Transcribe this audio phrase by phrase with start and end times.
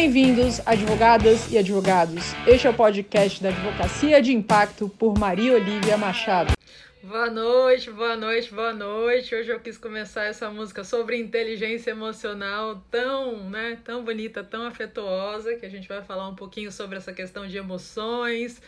[0.00, 2.32] Bem-vindos, advogadas e advogados.
[2.46, 6.54] Este é o podcast da Advocacia de Impacto por Maria Olivia Machado.
[7.02, 9.34] Boa noite, boa noite, boa noite.
[9.34, 15.56] Hoje eu quis começar essa música sobre inteligência emocional tão, né, tão bonita, tão afetuosa,
[15.56, 18.58] que a gente vai falar um pouquinho sobre essa questão de emoções,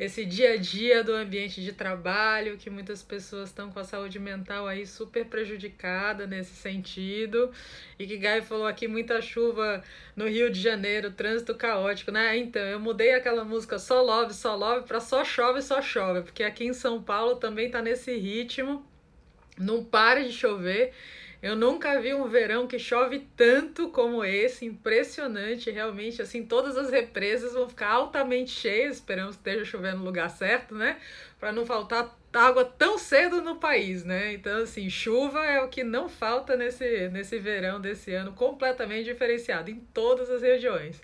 [0.00, 4.18] esse dia a dia do ambiente de trabalho, que muitas pessoas estão com a saúde
[4.18, 7.52] mental aí super prejudicada nesse sentido.
[7.98, 9.84] E que Gai falou aqui muita chuva
[10.16, 12.34] no Rio de Janeiro, trânsito caótico, né?
[12.38, 16.44] Então, eu mudei aquela música Só Love, Só Love para Só Chove, Só Chove, porque
[16.44, 18.82] aqui em São Paulo também tá nesse ritmo.
[19.58, 20.94] Não para de chover.
[21.42, 26.90] Eu nunca vi um verão que chove tanto como esse, impressionante, realmente, assim, todas as
[26.90, 30.98] represas vão ficar altamente cheias, esperamos que esteja chovendo no lugar certo, né?
[31.38, 34.34] Para não faltar água tão cedo no país, né?
[34.34, 39.70] Então, assim, chuva é o que não falta nesse, nesse verão desse ano, completamente diferenciado
[39.70, 41.00] em todas as regiões.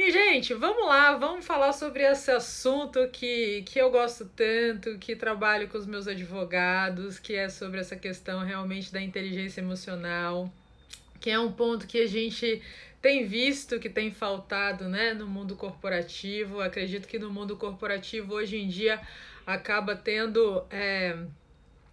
[0.00, 5.16] E, gente, vamos lá, vamos falar sobre esse assunto que, que eu gosto tanto, que
[5.16, 10.48] trabalho com os meus advogados, que é sobre essa questão realmente da inteligência emocional,
[11.20, 12.62] que é um ponto que a gente
[13.02, 16.60] tem visto que tem faltado né, no mundo corporativo.
[16.60, 19.00] Acredito que no mundo corporativo hoje em dia
[19.44, 20.64] acaba tendo.
[20.70, 21.16] É,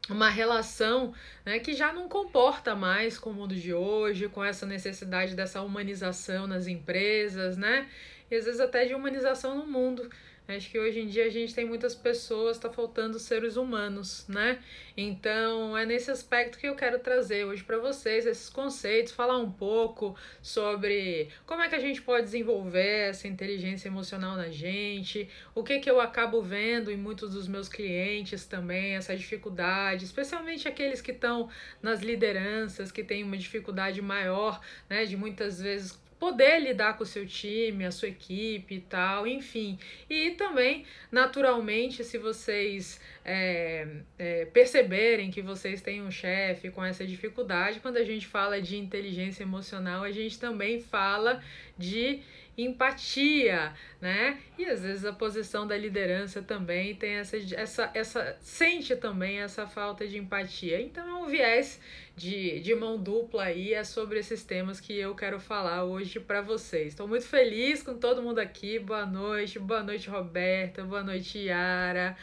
[0.10, 1.14] uma relação
[1.46, 5.62] né, que já não comporta mais com o mundo de hoje, com essa necessidade dessa
[5.62, 7.88] humanização nas empresas, né?
[8.30, 10.10] E às vezes até de humanização no mundo.
[10.48, 14.60] Acho que hoje em dia a gente tem muitas pessoas, está faltando seres humanos, né?
[14.96, 19.52] Então é nesse aspecto que eu quero trazer hoje para vocês esses conceitos, falar um
[19.52, 25.64] pouco sobre como é que a gente pode desenvolver essa inteligência emocional na gente, o
[25.64, 31.02] que que eu acabo vendo em muitos dos meus clientes também, essa dificuldade, especialmente aqueles
[31.02, 31.50] que estão
[31.82, 37.06] nas lideranças, que têm uma dificuldade maior, né, de muitas vezes poder lidar com o
[37.06, 39.78] seu time, a sua equipe e tal, enfim.
[40.10, 43.88] E também, naturalmente, se vocês é,
[44.18, 48.78] é, perceberem que vocês têm um chefe com essa dificuldade, quando a gente fala de
[48.78, 51.42] inteligência emocional, a gente também fala
[51.78, 52.22] de
[52.58, 54.40] empatia, né?
[54.58, 59.68] E às vezes a posição da liderança também tem essa, essa, essa sente também essa
[59.68, 60.80] falta de empatia.
[60.82, 61.80] Então é um viés
[62.16, 66.42] de, de mão dupla aí, é sobre esses temas que eu quero falar hoje para
[66.42, 66.88] vocês.
[66.88, 68.80] Estou muito feliz com todo mundo aqui.
[68.80, 72.16] Boa noite, boa noite, Roberta, boa noite, Yara.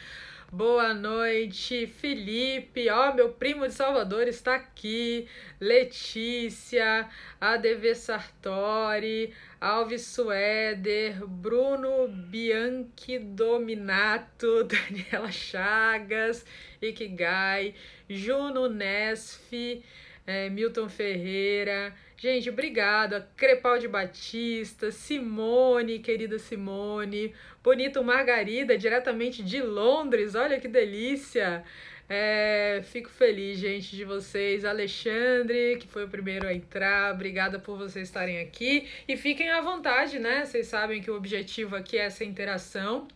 [0.55, 2.87] Boa noite, Felipe.
[2.87, 5.27] Ó, oh, meu primo de Salvador está aqui.
[5.59, 7.09] Letícia,
[7.41, 16.45] ADV Sartori, Alves Suéder, Bruno Bianchi Dominato, Daniela Chagas,
[16.79, 17.73] Ikigai,
[18.09, 19.83] Juno Nesf,
[20.25, 21.93] é, Milton Ferreira.
[22.17, 23.27] Gente, obrigada.
[23.35, 30.35] Crepaldi Batista, Simone, querida Simone, Bonito Margarida, diretamente de Londres.
[30.35, 31.63] Olha que delícia.
[32.09, 34.65] É, fico feliz, gente, de vocês.
[34.65, 38.87] Alexandre, que foi o primeiro a entrar, obrigada por vocês estarem aqui.
[39.07, 40.45] E fiquem à vontade, né?
[40.45, 43.07] Vocês sabem que o objetivo aqui é essa interação.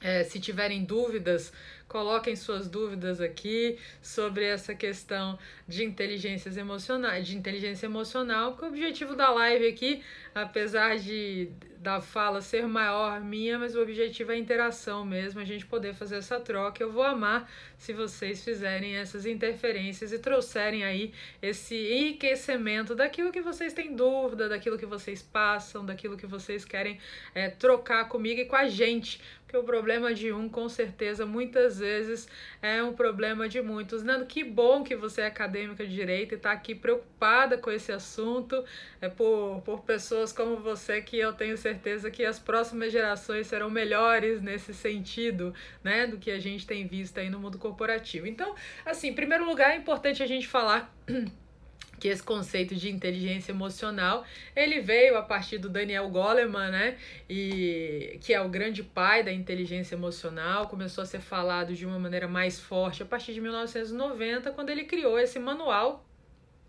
[0.00, 1.52] É, se tiverem dúvidas,
[1.94, 5.38] coloquem suas dúvidas aqui sobre essa questão
[5.68, 10.02] de inteligências emocionais, de inteligência emocional, porque o objetivo da live aqui,
[10.34, 11.52] apesar de
[11.84, 15.92] da fala ser maior minha, mas o objetivo é a interação mesmo, a gente poder
[15.92, 16.82] fazer essa troca.
[16.82, 17.46] Eu vou amar
[17.76, 21.12] se vocês fizerem essas interferências e trouxerem aí
[21.42, 26.98] esse enriquecimento daquilo que vocês têm dúvida, daquilo que vocês passam, daquilo que vocês querem
[27.34, 29.20] é, trocar comigo e com a gente.
[29.54, 32.26] Porque o problema de um, com certeza, muitas vezes
[32.62, 34.02] é um problema de muitos.
[34.02, 37.92] Nando, que bom que você é acadêmica de direito e está aqui preocupada com esse
[37.92, 38.64] assunto,
[39.00, 43.70] é por, por pessoas como você que eu tenho certeza que as próximas gerações serão
[43.70, 48.26] melhores nesse sentido, né, do que a gente tem visto aí no mundo corporativo.
[48.26, 48.54] Então,
[48.84, 50.94] assim, em primeiro lugar, é importante a gente falar
[51.98, 56.98] que esse conceito de inteligência emocional ele veio a partir do Daniel Goleman, né?
[57.28, 61.98] E que é o grande pai da inteligência emocional, começou a ser falado de uma
[61.98, 66.04] maneira mais forte a partir de 1990, quando ele criou esse manual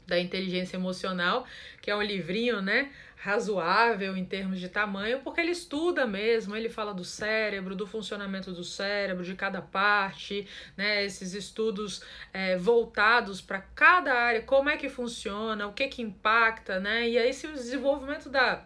[0.07, 1.45] da inteligência emocional,
[1.81, 6.69] que é um livrinho, né, razoável em termos de tamanho, porque ele estuda mesmo, ele
[6.69, 10.47] fala do cérebro, do funcionamento do cérebro, de cada parte,
[10.77, 16.03] né, esses estudos é, voltados para cada área, como é que funciona, o que que
[16.03, 18.63] impacta, né, e aí se o desenvolvimento da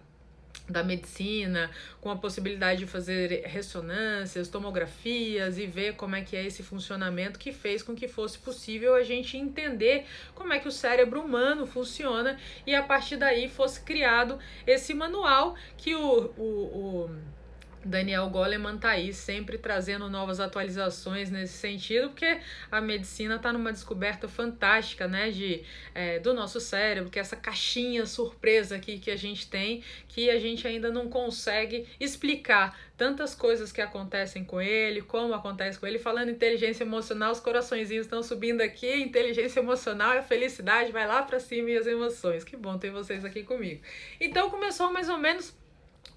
[0.68, 1.70] da medicina,
[2.02, 7.38] com a possibilidade de fazer ressonâncias, tomografias e ver como é que é esse funcionamento
[7.38, 11.66] que fez com que fosse possível a gente entender como é que o cérebro humano
[11.66, 17.39] funciona e a partir daí fosse criado esse manual que o, o, o
[17.84, 22.40] Daniel Goleman tá aí sempre trazendo novas atualizações nesse sentido, porque
[22.72, 25.64] a medicina está numa descoberta fantástica, né, de,
[25.96, 30.30] é, do nosso cérebro, que é essa caixinha surpresa aqui que a gente tem, que
[30.30, 35.88] a gente ainda não consegue explicar tantas coisas que acontecem com ele, como acontece com
[35.88, 35.98] ele.
[35.98, 41.40] Falando inteligência emocional, os coraçõezinhos estão subindo aqui, inteligência emocional a felicidade vai lá para
[41.40, 42.44] cima e as emoções.
[42.44, 43.82] Que bom ter vocês aqui comigo.
[44.20, 45.58] Então começou mais ou menos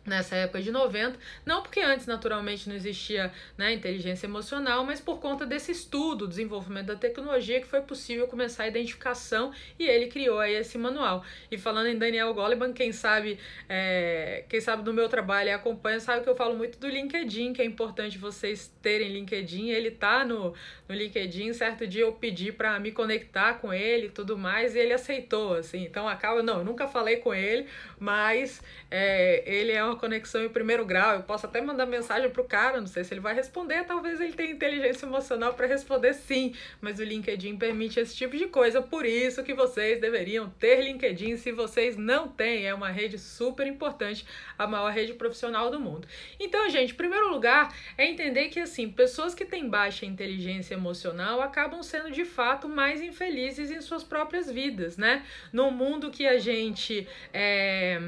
[0.05, 5.21] nessa época de 90, não porque antes naturalmente não existia né, inteligência emocional, mas por
[5.21, 10.41] conta desse estudo, desenvolvimento da tecnologia que foi possível começar a identificação e ele criou
[10.41, 11.25] aí esse manual.
[11.51, 13.39] E falando em Daniel Goleman, quem sabe
[13.69, 17.53] é, quem sabe do meu trabalho e acompanha sabe que eu falo muito do LinkedIn,
[17.53, 20.55] que é importante vocês terem LinkedIn, ele tá no,
[20.89, 24.79] no LinkedIn, certo dia eu pedi para me conectar com ele e tudo mais, e
[24.79, 27.67] ele aceitou, assim, então acaba, não, eu nunca falei com ele,
[27.99, 28.61] mas
[28.95, 31.15] é, ele é uma conexão em primeiro grau.
[31.15, 34.35] Eu posso até mandar mensagem pro cara, não sei se ele vai responder, talvez ele
[34.35, 39.07] tenha inteligência emocional para responder sim, mas o LinkedIn permite esse tipo de coisa, por
[39.07, 42.67] isso que vocês deveriam ter LinkedIn se vocês não têm.
[42.67, 44.27] É uma rede super importante,
[44.59, 46.07] a maior rede profissional do mundo.
[46.39, 51.83] Então, gente, primeiro lugar, é entender que assim, pessoas que têm baixa inteligência emocional acabam
[51.83, 55.25] sendo de fato mais infelizes em suas próprias vidas, né?
[55.51, 57.99] No mundo que a gente é,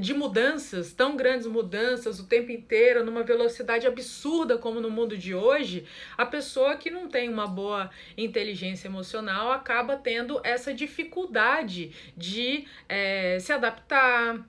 [0.00, 5.34] de mudanças, tão grandes mudanças o tempo inteiro, numa velocidade absurda como no mundo de
[5.34, 5.84] hoje,
[6.16, 13.38] a pessoa que não tem uma boa inteligência emocional acaba tendo essa dificuldade de é,
[13.40, 14.46] se adaptar,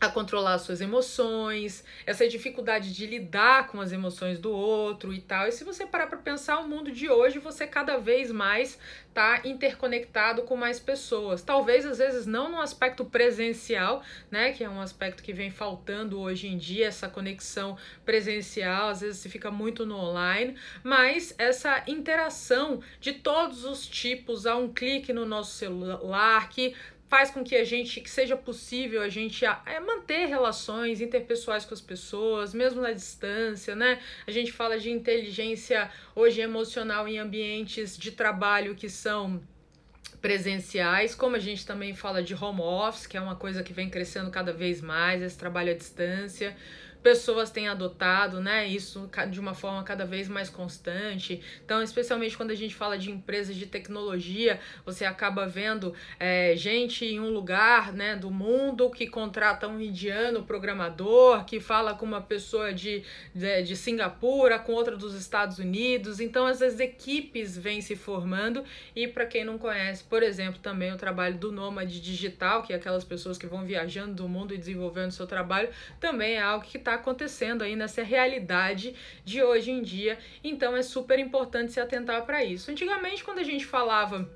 [0.00, 5.48] a controlar suas emoções, essa dificuldade de lidar com as emoções do outro e tal.
[5.48, 8.78] E se você parar para pensar o mundo de hoje, você cada vez mais
[9.12, 11.42] tá interconectado com mais pessoas.
[11.42, 16.20] Talvez às vezes não no aspecto presencial, né, que é um aspecto que vem faltando
[16.20, 20.54] hoje em dia, essa conexão presencial, às vezes se fica muito no online,
[20.84, 26.76] mas essa interação de todos os tipos a um clique no nosso celular que
[27.08, 31.74] faz com que a gente, que seja possível a gente é, manter relações interpessoais com
[31.74, 33.98] as pessoas, mesmo na distância, né?
[34.26, 39.40] A gente fala de inteligência hoje emocional em ambientes de trabalho que são
[40.20, 43.88] presenciais, como a gente também fala de home office, que é uma coisa que vem
[43.88, 46.56] crescendo cada vez mais, esse trabalho à distância
[47.02, 48.66] pessoas têm adotado, né?
[48.66, 51.40] Isso de uma forma cada vez mais constante.
[51.64, 57.04] Então, especialmente quando a gente fala de empresas de tecnologia, você acaba vendo é, gente
[57.04, 62.20] em um lugar né, do mundo que contrata um indiano programador, que fala com uma
[62.20, 63.02] pessoa de,
[63.34, 66.20] de, de Singapura, com outra dos Estados Unidos.
[66.20, 68.64] Então, as equipes vêm se formando.
[68.94, 72.76] E para quem não conhece, por exemplo, também o trabalho do nômade digital, que é
[72.76, 75.68] aquelas pessoas que vão viajando do mundo e desenvolvendo seu trabalho,
[76.00, 78.94] também é algo que está acontecendo aí nessa realidade
[79.24, 80.18] de hoje em dia.
[80.42, 82.70] Então é super importante se atentar para isso.
[82.70, 84.28] Antigamente, quando a gente falava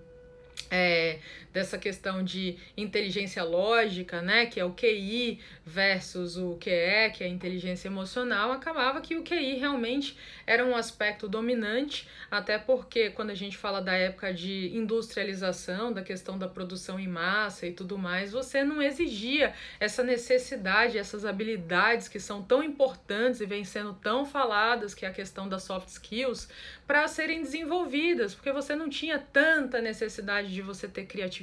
[0.71, 1.19] é,
[1.53, 7.27] dessa questão de inteligência lógica, né, que é o QI versus o QE, que é
[7.27, 10.17] a inteligência emocional, acabava que o QI realmente
[10.47, 16.03] era um aspecto dominante, até porque quando a gente fala da época de industrialização, da
[16.03, 22.09] questão da produção em massa e tudo mais, você não exigia essa necessidade, essas habilidades
[22.09, 25.89] que são tão importantes e vêm sendo tão faladas, que é a questão das soft
[25.89, 26.49] skills,
[26.87, 31.42] para serem desenvolvidas, porque você não tinha tanta necessidade de você ter criatividade,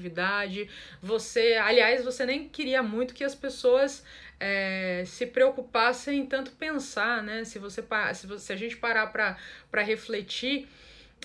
[1.02, 4.04] você, aliás, você nem queria muito que as pessoas
[4.40, 7.44] é, se preocupassem em tanto pensar, né?
[7.44, 10.68] Se você se, se a gente parar para refletir,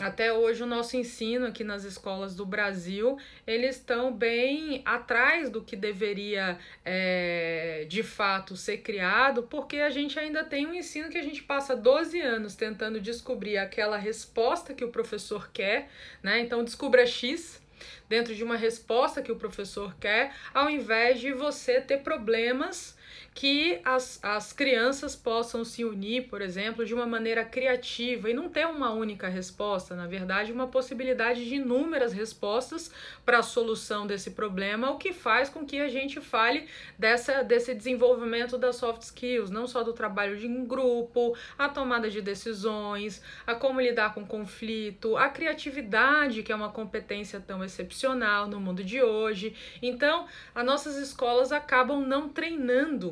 [0.00, 3.16] até hoje o nosso ensino aqui nas escolas do Brasil,
[3.46, 10.18] eles estão bem atrás do que deveria é, de fato ser criado, porque a gente
[10.18, 14.84] ainda tem um ensino que a gente passa 12 anos tentando descobrir aquela resposta que
[14.84, 15.88] o professor quer,
[16.20, 16.40] né?
[16.40, 17.62] Então descubra X,
[18.08, 22.96] dentro de uma resposta que o professor quer, ao invés de você ter problemas
[23.34, 28.48] que as, as crianças possam se unir, por exemplo, de uma maneira criativa e não
[28.48, 32.90] ter uma única resposta, na verdade, uma possibilidade de inúmeras respostas
[33.24, 36.66] para a solução desse problema, o que faz com que a gente fale
[36.98, 42.20] dessa, desse desenvolvimento das soft skills, não só do trabalho em grupo, a tomada de
[42.20, 48.60] decisões, a como lidar com conflito, a criatividade, que é uma competência tão excepcional no
[48.60, 49.54] mundo de hoje.
[49.82, 53.03] Então, as nossas escolas acabam não treinando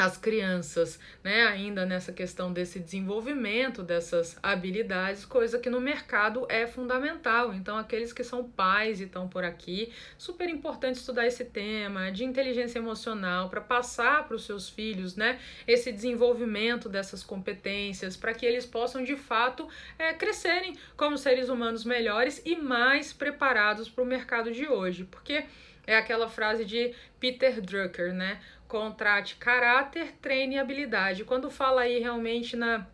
[0.00, 6.66] as crianças, né, ainda nessa questão desse desenvolvimento dessas habilidades, coisa que no mercado é
[6.66, 7.52] fundamental.
[7.52, 12.24] Então, aqueles que são pais e estão por aqui, super importante estudar esse tema de
[12.24, 18.46] inteligência emocional para passar para os seus filhos, né, esse desenvolvimento dessas competências, para que
[18.46, 24.06] eles possam de fato é, crescerem como seres humanos melhores e mais preparados para o
[24.06, 25.44] mercado de hoje, porque
[25.86, 28.40] é aquela frase de Peter Drucker, né?
[28.70, 31.24] Contrate caráter, treine habilidade.
[31.24, 32.86] Quando fala aí realmente na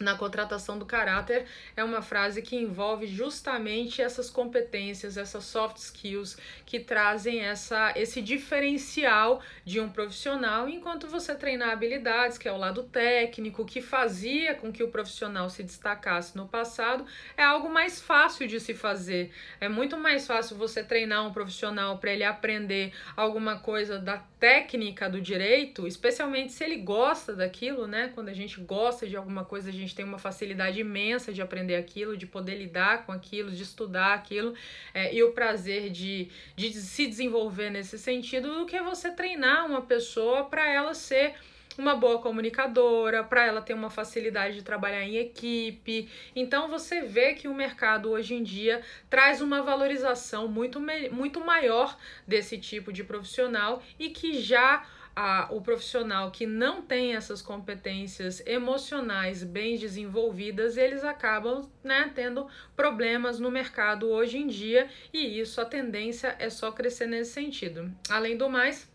[0.00, 6.36] na contratação do caráter é uma frase que envolve justamente essas competências, essas soft skills
[6.64, 12.56] que trazem essa, esse diferencial de um profissional, enquanto você treinar habilidades, que é o
[12.56, 18.00] lado técnico, que fazia com que o profissional se destacasse no passado, é algo mais
[18.00, 19.32] fácil de se fazer.
[19.60, 25.08] É muito mais fácil você treinar um profissional para ele aprender alguma coisa da técnica
[25.08, 28.10] do direito, especialmente se ele gosta daquilo, né?
[28.14, 31.76] Quando a gente gosta de alguma coisa, a gente tem uma facilidade imensa de aprender
[31.76, 34.54] aquilo, de poder lidar com aquilo, de estudar aquilo,
[34.94, 39.82] é, e o prazer de, de se desenvolver nesse sentido, do que você treinar uma
[39.82, 41.34] pessoa para ela ser
[41.78, 46.08] uma boa comunicadora, para ela ter uma facilidade de trabalhar em equipe.
[46.34, 51.96] Então você vê que o mercado hoje em dia traz uma valorização muito, muito maior
[52.26, 54.84] desse tipo de profissional e que já
[55.16, 62.46] a, o profissional que não tem essas competências emocionais bem desenvolvidas, eles acabam né, tendo
[62.76, 67.90] problemas no mercado hoje em dia, e isso a tendência é só crescer nesse sentido.
[68.10, 68.86] Além do mais,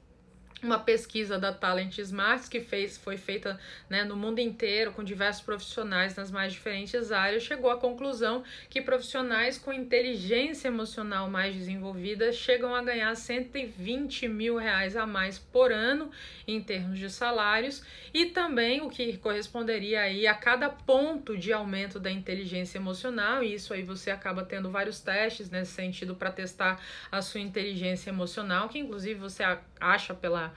[0.63, 5.43] uma pesquisa da Talent Smarts que fez, foi feita né, no mundo inteiro com diversos
[5.43, 12.31] profissionais nas mais diferentes áreas, chegou à conclusão que profissionais com inteligência emocional mais desenvolvida
[12.31, 16.11] chegam a ganhar 120 mil reais a mais por ano
[16.47, 21.99] em termos de salários e também o que corresponderia aí a cada ponto de aumento
[21.99, 26.81] da inteligência emocional, e isso aí você acaba tendo vários testes nesse sentido para testar
[27.11, 29.43] a sua inteligência emocional, que inclusive você
[29.79, 30.50] acha pela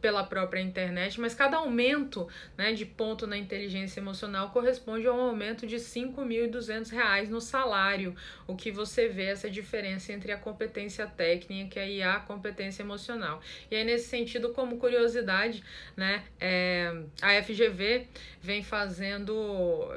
[0.00, 5.20] pela própria internet, mas cada aumento né, de ponto na inteligência emocional corresponde a um
[5.20, 8.14] aumento de R$ 5.200 no salário,
[8.46, 13.40] o que você vê essa diferença entre a competência técnica e a competência emocional.
[13.70, 15.62] E aí, nesse sentido, como curiosidade,
[15.96, 18.06] né, é, a FGV
[18.40, 19.34] vem fazendo,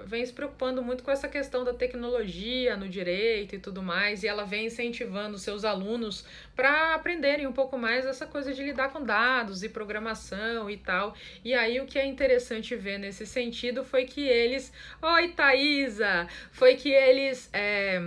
[0.06, 4.28] vem se preocupando muito com essa questão da tecnologia no direito e tudo mais, e
[4.28, 9.04] ela vem incentivando seus alunos para aprenderem um pouco mais essa coisa de lidar com
[9.04, 11.16] dados e programação e tal.
[11.44, 14.72] E aí o que é interessante ver nesse sentido foi que eles.
[15.02, 16.28] Oi, Thaisa!
[16.52, 17.50] Foi que eles.
[17.54, 18.00] É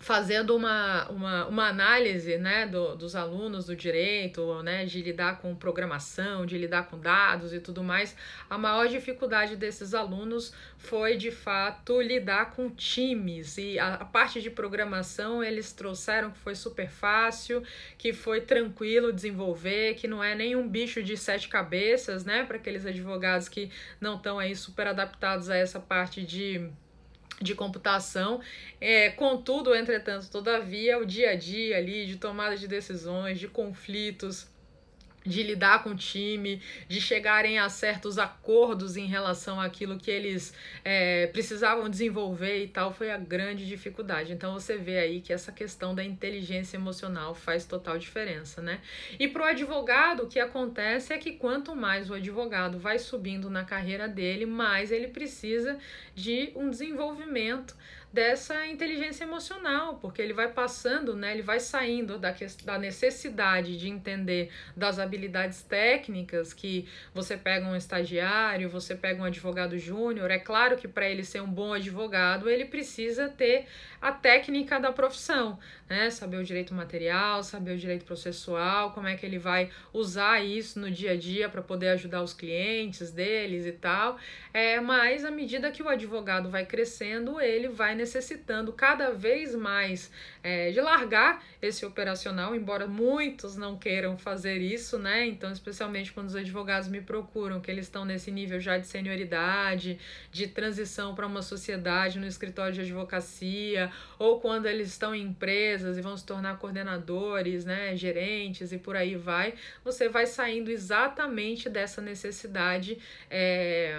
[0.00, 5.54] fazendo uma, uma, uma análise né, do, dos alunos do direito, né, de lidar com
[5.54, 8.16] programação, de lidar com dados e tudo mais,
[8.48, 13.58] a maior dificuldade desses alunos foi de fato lidar com times.
[13.58, 17.62] E a, a parte de programação eles trouxeram que foi super fácil,
[17.98, 22.86] que foi tranquilo desenvolver, que não é nenhum bicho de sete cabeças, né, para aqueles
[22.86, 26.70] advogados que não estão aí super adaptados a essa parte de
[27.40, 28.40] de computação.
[28.80, 34.46] É, contudo, entretanto, todavia, o dia a dia ali de tomada de decisões, de conflitos,
[35.30, 40.52] de lidar com o time, de chegarem a certos acordos em relação àquilo que eles
[40.84, 44.32] é, precisavam desenvolver e tal, foi a grande dificuldade.
[44.32, 48.80] Então você vê aí que essa questão da inteligência emocional faz total diferença, né?
[49.18, 53.48] E para o advogado, o que acontece é que quanto mais o advogado vai subindo
[53.48, 55.78] na carreira dele, mais ele precisa
[56.14, 57.76] de um desenvolvimento
[58.12, 63.88] dessa inteligência emocional, porque ele vai passando, né, ele vai saindo da, da necessidade de
[63.88, 70.30] entender das habilidades técnicas que você pega um estagiário, você pega um advogado júnior.
[70.30, 73.66] É claro que para ele ser um bom advogado, ele precisa ter
[74.00, 76.08] a técnica da profissão, né?
[76.10, 80.80] Saber o direito material, saber o direito processual, como é que ele vai usar isso
[80.80, 84.18] no dia a dia para poder ajudar os clientes deles e tal.
[84.54, 90.10] É, mas à medida que o advogado vai crescendo, ele vai necessitando cada vez mais
[90.42, 95.26] é, de largar esse operacional, embora muitos não queiram fazer isso, né?
[95.26, 99.98] Então, especialmente quando os advogados me procuram, que eles estão nesse nível já de senioridade,
[100.32, 105.98] de transição para uma sociedade no escritório de advocacia, ou quando eles estão em empresas
[105.98, 109.54] e vão se tornar coordenadores, né, gerentes e por aí vai,
[109.84, 112.98] você vai saindo exatamente dessa necessidade
[113.30, 113.94] é,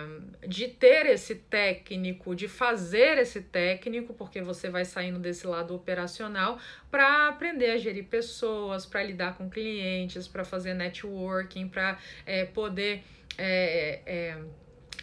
[0.48, 6.60] de ter esse técnico, de fazer esse técnico, porque você vai saindo desse lado operacional
[6.89, 13.03] para aprender a gerir pessoas, para lidar com clientes, para fazer networking, para é, poder
[13.38, 14.38] é, é,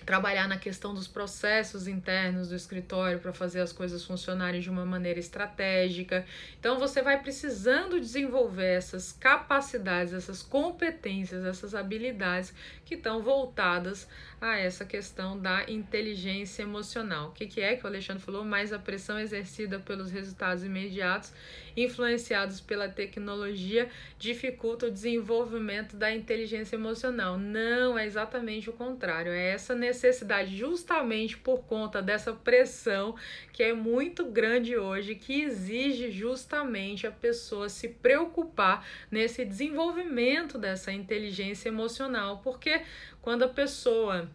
[0.09, 4.87] trabalhar na questão dos processos internos do escritório para fazer as coisas funcionarem de uma
[4.87, 6.25] maneira estratégica.
[6.59, 12.55] Então você vai precisando desenvolver essas capacidades, essas competências, essas habilidades
[12.89, 14.09] que estão voltadas
[14.41, 17.29] a essa questão da inteligência emocional.
[17.29, 18.45] O que, que é que o Alexandre falou?
[18.45, 21.33] Mais a pressão exercida pelos resultados imediatos,
[21.77, 27.37] influenciados pela tecnologia, dificulta o desenvolvimento da inteligência emocional.
[27.37, 29.33] Não, é exatamente o contrário.
[29.33, 33.17] É essa necessidade, justamente por conta dessa pressão
[33.53, 40.93] que é muito grande hoje, que exige justamente a pessoa se preocupar nesse desenvolvimento dessa
[40.93, 42.78] inteligência emocional, porque
[43.21, 44.31] quando a pessoa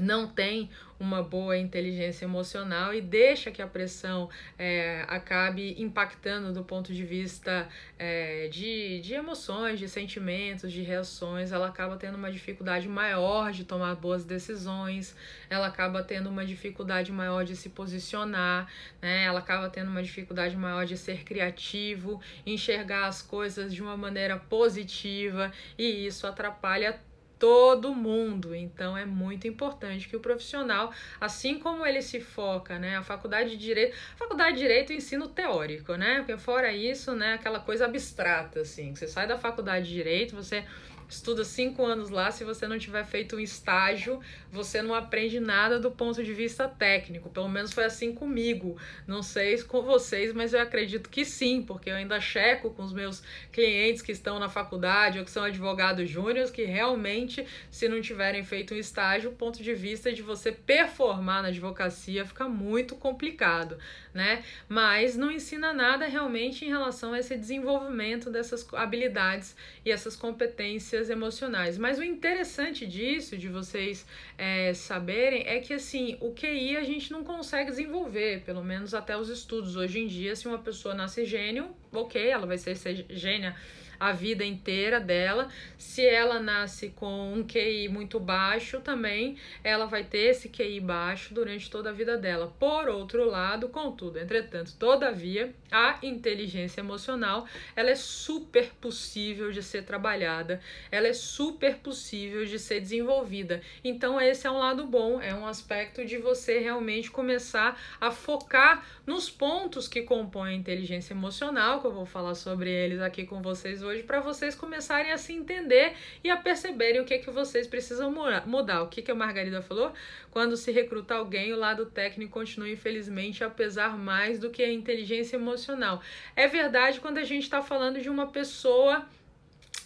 [0.00, 0.70] não tem
[1.00, 7.04] uma boa inteligência emocional e deixa que a pressão é, acabe impactando do ponto de
[7.04, 13.52] vista é, de, de emoções, de sentimentos, de reações, ela acaba tendo uma dificuldade maior
[13.52, 15.14] de tomar boas decisões,
[15.48, 18.68] ela acaba tendo uma dificuldade maior de se posicionar,
[19.00, 19.24] né?
[19.24, 24.36] ela acaba tendo uma dificuldade maior de ser criativo, enxergar as coisas de uma maneira
[24.36, 27.00] positiva e isso atrapalha
[27.38, 28.54] todo mundo.
[28.54, 33.50] Então é muito importante que o profissional, assim como ele se foca, né, a faculdade
[33.50, 36.18] de direito, a faculdade de direito ensino teórico, né?
[36.18, 40.64] Porque fora isso, né, aquela coisa abstrata assim, você sai da faculdade de direito, você
[41.08, 44.20] estuda cinco anos lá, se você não tiver feito um estágio,
[44.52, 47.30] você não aprende nada do ponto de vista técnico.
[47.30, 48.76] Pelo menos foi assim comigo.
[49.06, 52.92] Não sei com vocês, mas eu acredito que sim, porque eu ainda checo com os
[52.92, 58.00] meus clientes que estão na faculdade ou que são advogados júniores que realmente, se não
[58.00, 62.94] tiverem feito um estágio, o ponto de vista de você performar na advocacia fica muito
[62.94, 63.78] complicado,
[64.12, 64.42] né?
[64.68, 70.97] Mas não ensina nada realmente em relação a esse desenvolvimento dessas habilidades e essas competências
[71.08, 71.78] emocionais.
[71.78, 74.04] Mas o interessante disso, de vocês
[74.36, 79.16] é, saberem, é que assim, o QI a gente não consegue desenvolver, pelo menos até
[79.16, 80.34] os estudos hoje em dia.
[80.34, 82.76] Se uma pessoa nasce gênio, ok, ela vai ser
[83.08, 83.54] gênia
[83.98, 85.48] a vida inteira dela.
[85.76, 91.34] Se ela nasce com um QI muito baixo, também ela vai ter esse QI baixo
[91.34, 92.54] durante toda a vida dela.
[92.58, 99.84] Por outro lado, contudo, entretanto, todavia, a inteligência emocional, ela é super possível de ser
[99.84, 103.60] trabalhada, ela é super possível de ser desenvolvida.
[103.82, 108.86] Então, esse é um lado bom, é um aspecto de você realmente começar a focar
[109.06, 113.40] nos pontos que compõem a inteligência emocional, que eu vou falar sobre eles aqui com
[113.42, 117.30] vocês hoje para vocês começarem a se entender e a perceberem o que é que
[117.30, 118.12] vocês precisam
[118.46, 118.82] mudar.
[118.82, 119.92] O que, que a Margarida falou?
[120.30, 124.72] Quando se recruta alguém, o lado técnico continua, infelizmente, a pesar mais do que a
[124.72, 126.02] inteligência emocional.
[126.36, 129.06] É verdade quando a gente está falando de uma pessoa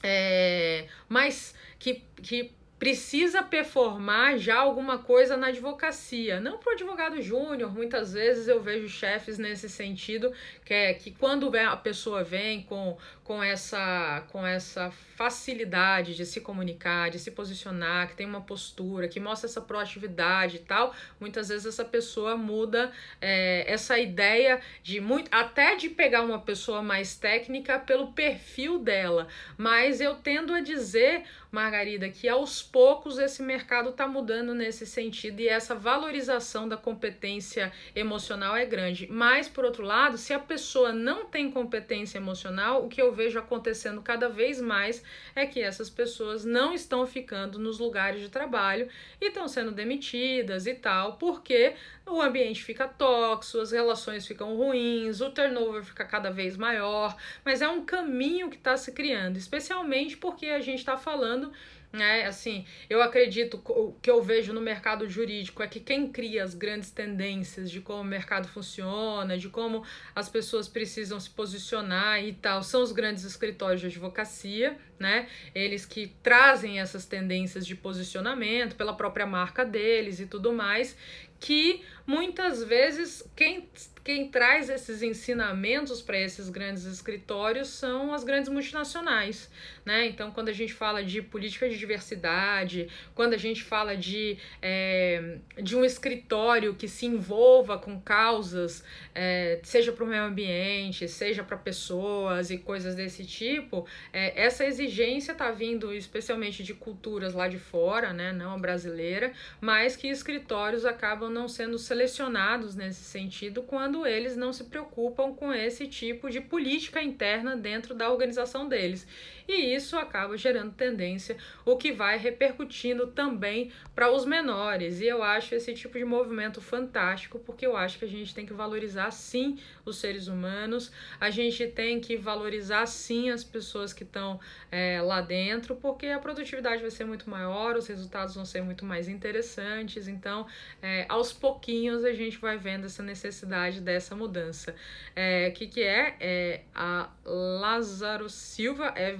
[0.02, 6.40] é, mais que, que precisa performar já alguma coisa na advocacia.
[6.40, 10.32] Não para o advogado júnior, muitas vezes eu vejo chefes nesse sentido,
[10.64, 16.40] que é que quando a pessoa vem com, com, essa, com essa facilidade de se
[16.40, 21.50] comunicar, de se posicionar, que tem uma postura, que mostra essa proatividade e tal, muitas
[21.50, 22.90] vezes essa pessoa muda
[23.20, 29.28] é, essa ideia de muito, até de pegar uma pessoa mais técnica pelo perfil dela.
[29.56, 35.40] Mas eu tendo a dizer, Margarida, que aos poucos esse mercado está mudando nesse sentido
[35.40, 39.06] e essa valorização da competência emocional é grande.
[39.10, 43.38] Mas, por outro lado, se a pessoa não tem competência emocional, o que eu vejo
[43.38, 45.04] acontecendo cada vez mais
[45.36, 48.88] é que essas pessoas não estão ficando nos lugares de trabalho
[49.20, 51.74] e estão sendo demitidas e tal, porque
[52.06, 57.60] o ambiente fica tóxico, as relações ficam ruins, o turnover fica cada vez maior, mas
[57.60, 61.52] é um caminho que está se criando, especialmente porque a gente está falando
[61.92, 62.24] né?
[62.24, 66.54] Assim, eu acredito o que eu vejo no mercado jurídico é que quem cria as
[66.54, 72.32] grandes tendências de como o mercado funciona, de como as pessoas precisam se posicionar e
[72.32, 75.28] tal, são os grandes escritórios de advocacia, né?
[75.54, 80.96] Eles que trazem essas tendências de posicionamento pela própria marca deles e tudo mais,
[81.38, 83.68] que muitas vezes quem
[84.04, 89.48] quem traz esses ensinamentos para esses grandes escritórios são as grandes multinacionais,
[89.84, 90.06] né?
[90.06, 95.38] Então, quando a gente fala de política de diversidade, quando a gente fala de, é,
[95.62, 98.84] de um escritório que se envolva com causas,
[99.14, 104.64] é, seja para o meio ambiente, seja para pessoas e coisas desse tipo, é, essa
[104.64, 108.32] exigência está vindo especialmente de culturas lá de fora, né?
[108.32, 114.50] Não a brasileira, mas que escritórios acabam não sendo selecionados nesse sentido quando eles não
[114.50, 119.06] se preocupam com esse tipo de política interna dentro da organização deles
[119.48, 125.00] e isso acaba gerando tendência, o que vai repercutindo também para os menores.
[125.00, 128.46] E eu acho esse tipo de movimento fantástico, porque eu acho que a gente tem
[128.46, 134.04] que valorizar sim os seres humanos, a gente tem que valorizar sim as pessoas que
[134.04, 134.38] estão
[134.70, 138.84] é, lá dentro, porque a produtividade vai ser muito maior, os resultados vão ser muito
[138.84, 140.08] mais interessantes.
[140.08, 140.46] Então,
[140.80, 144.72] é, aos pouquinhos a gente vai vendo essa necessidade dessa mudança.
[144.72, 144.74] O
[145.16, 146.16] é, que, que é?
[146.20, 146.62] é?
[146.74, 149.16] A Lázaro Silva, é,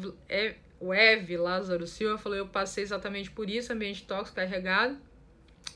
[0.80, 4.98] o Eve Lázaro Silva falou: Eu passei exatamente por isso, ambiente tóxico carregado.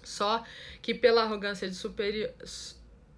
[0.02, 0.44] Só
[0.82, 2.32] que pela arrogância de superior.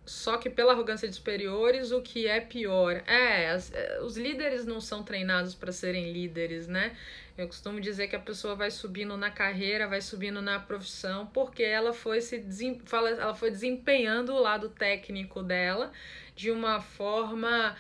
[0.05, 3.03] Só que pela arrogância de superiores, o que é pior.
[3.07, 6.97] É, as, é, os líderes não são treinados para serem líderes, né?
[7.37, 11.63] Eu costumo dizer que a pessoa vai subindo na carreira, vai subindo na profissão, porque
[11.63, 12.81] ela foi se desem...
[13.19, 15.93] ela foi desempenhando o lado técnico dela
[16.39, 17.77] de uma forma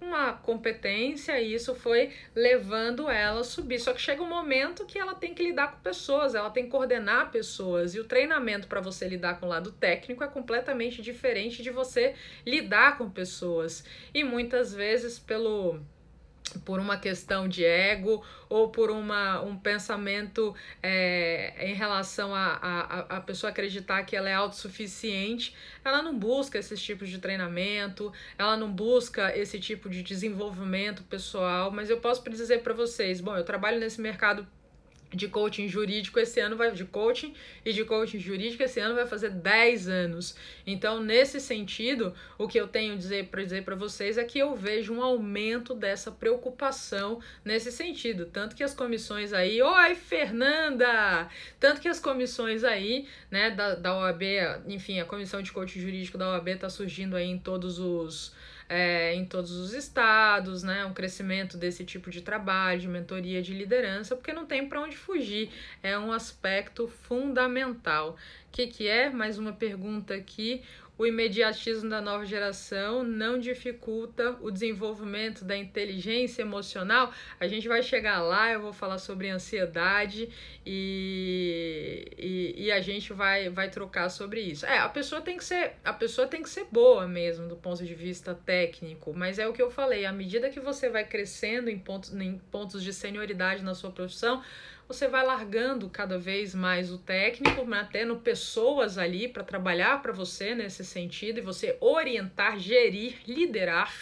[0.00, 3.78] uma competência e isso foi levando ela a subir.
[3.78, 6.70] Só que chega um momento que ela tem que lidar com pessoas, ela tem que
[6.70, 11.62] coordenar pessoas e o treinamento para você lidar com o lado técnico é completamente diferente
[11.62, 12.14] de você
[12.46, 13.84] lidar com pessoas.
[14.14, 15.78] E muitas vezes pelo
[16.64, 23.16] por uma questão de ego ou por uma, um pensamento é, em relação a, a,
[23.16, 28.56] a pessoa acreditar que ela é autossuficiente, ela não busca esses tipos de treinamento, ela
[28.56, 33.44] não busca esse tipo de desenvolvimento pessoal, mas eu posso dizer para vocês, bom, eu
[33.44, 34.46] trabalho nesse mercado
[35.10, 39.06] de coaching jurídico esse ano vai de coaching e de coaching jurídico esse ano vai
[39.06, 40.36] fazer 10 anos.
[40.66, 44.54] Então, nesse sentido, o que eu tenho dizer para dizer para vocês é que eu
[44.54, 51.80] vejo um aumento dessa preocupação nesse sentido, tanto que as comissões aí, oi Fernanda, tanto
[51.80, 54.22] que as comissões aí, né, da, da OAB,
[54.66, 58.32] enfim, a comissão de coaching jurídico da OAB está surgindo aí em todos os
[58.68, 60.84] é, em todos os estados, né?
[60.84, 64.96] Um crescimento desse tipo de trabalho, de mentoria, de liderança, porque não tem para onde
[64.96, 65.50] fugir.
[65.82, 68.16] É um aspecto fundamental.
[68.48, 69.08] O que, que é?
[69.08, 70.62] Mais uma pergunta aqui
[70.98, 77.12] o imediatismo da nova geração não dificulta o desenvolvimento da inteligência emocional.
[77.38, 80.28] A gente vai chegar lá, eu vou falar sobre ansiedade
[80.66, 84.66] e, e, e, a gente vai, vai trocar sobre isso.
[84.66, 87.84] É, a pessoa tem que ser a pessoa tem que ser boa mesmo do ponto
[87.84, 91.70] de vista técnico, mas é o que eu falei, à medida que você vai crescendo
[91.70, 94.42] em pontos, em pontos de senioridade na sua profissão,
[94.88, 100.12] você vai largando cada vez mais o técnico, né, tendo pessoas ali para trabalhar para
[100.12, 103.94] você nesse sentido e você orientar, gerir, liderar,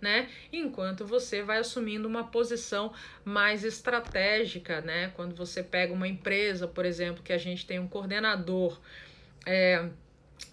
[0.00, 0.28] né?
[0.52, 2.92] Enquanto você vai assumindo uma posição
[3.24, 5.12] mais estratégica, né?
[5.14, 8.80] Quando você pega uma empresa, por exemplo, que a gente tem um coordenador,
[9.46, 9.88] é,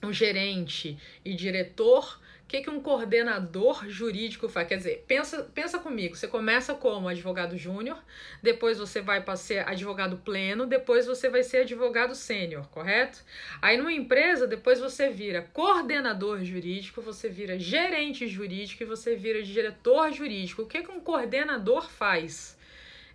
[0.04, 2.20] um gerente e diretor,
[2.50, 4.68] que, que um coordenador jurídico faz?
[4.68, 8.04] Quer dizer, pensa, pensa comigo, você começa como advogado júnior,
[8.42, 13.24] depois você vai para ser advogado pleno, depois você vai ser advogado sênior, correto?
[13.62, 19.44] Aí numa empresa, depois você vira coordenador jurídico, você vira gerente jurídico e você vira
[19.44, 20.64] diretor jurídico.
[20.64, 22.58] O que, que um coordenador faz?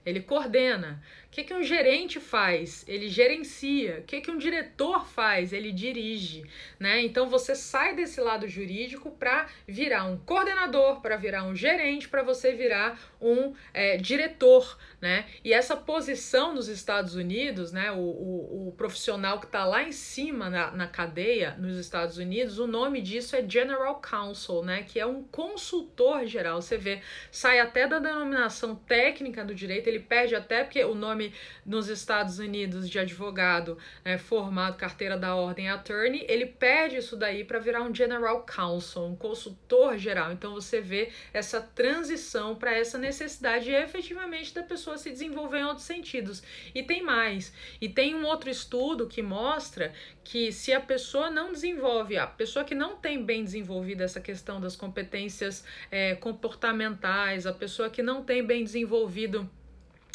[0.07, 1.03] Ele coordena
[1.35, 2.85] que, que um gerente faz?
[2.87, 3.99] Ele gerencia.
[3.99, 5.53] O que, que um diretor faz?
[5.53, 6.45] Ele dirige.
[6.79, 7.03] Né?
[7.03, 12.23] Então você sai desse lado jurídico para virar um coordenador, para virar um gerente, para
[12.23, 14.79] você virar um é, diretor.
[15.01, 15.27] Né?
[15.43, 19.93] E essa posição nos Estados Unidos, né, o, o, o profissional que está lá em
[19.93, 25.01] cima na, na cadeia nos Estados Unidos, o nome disso é General Counsel, né, que
[25.01, 26.63] é um consultor geral.
[26.63, 31.24] Você vê, sai até da denominação técnica do direito, ele perde até porque o nome
[31.25, 31.33] nome
[31.65, 37.45] nos Estados Unidos de advogado né, formado, carteira da ordem attorney, ele perde isso daí
[37.45, 40.33] para virar um general counsel, um consultor geral.
[40.33, 45.87] Então você vê essa transição para essa necessidade efetivamente da pessoa se desenvolver em outros
[45.87, 46.43] sentidos.
[46.75, 47.53] E tem mais.
[47.81, 52.65] E tem um outro estudo que mostra que se a pessoa não desenvolve, a pessoa
[52.65, 58.23] que não tem bem desenvolvida essa questão das competências é, comportamentais, a pessoa que não
[58.23, 59.49] tem bem desenvolvido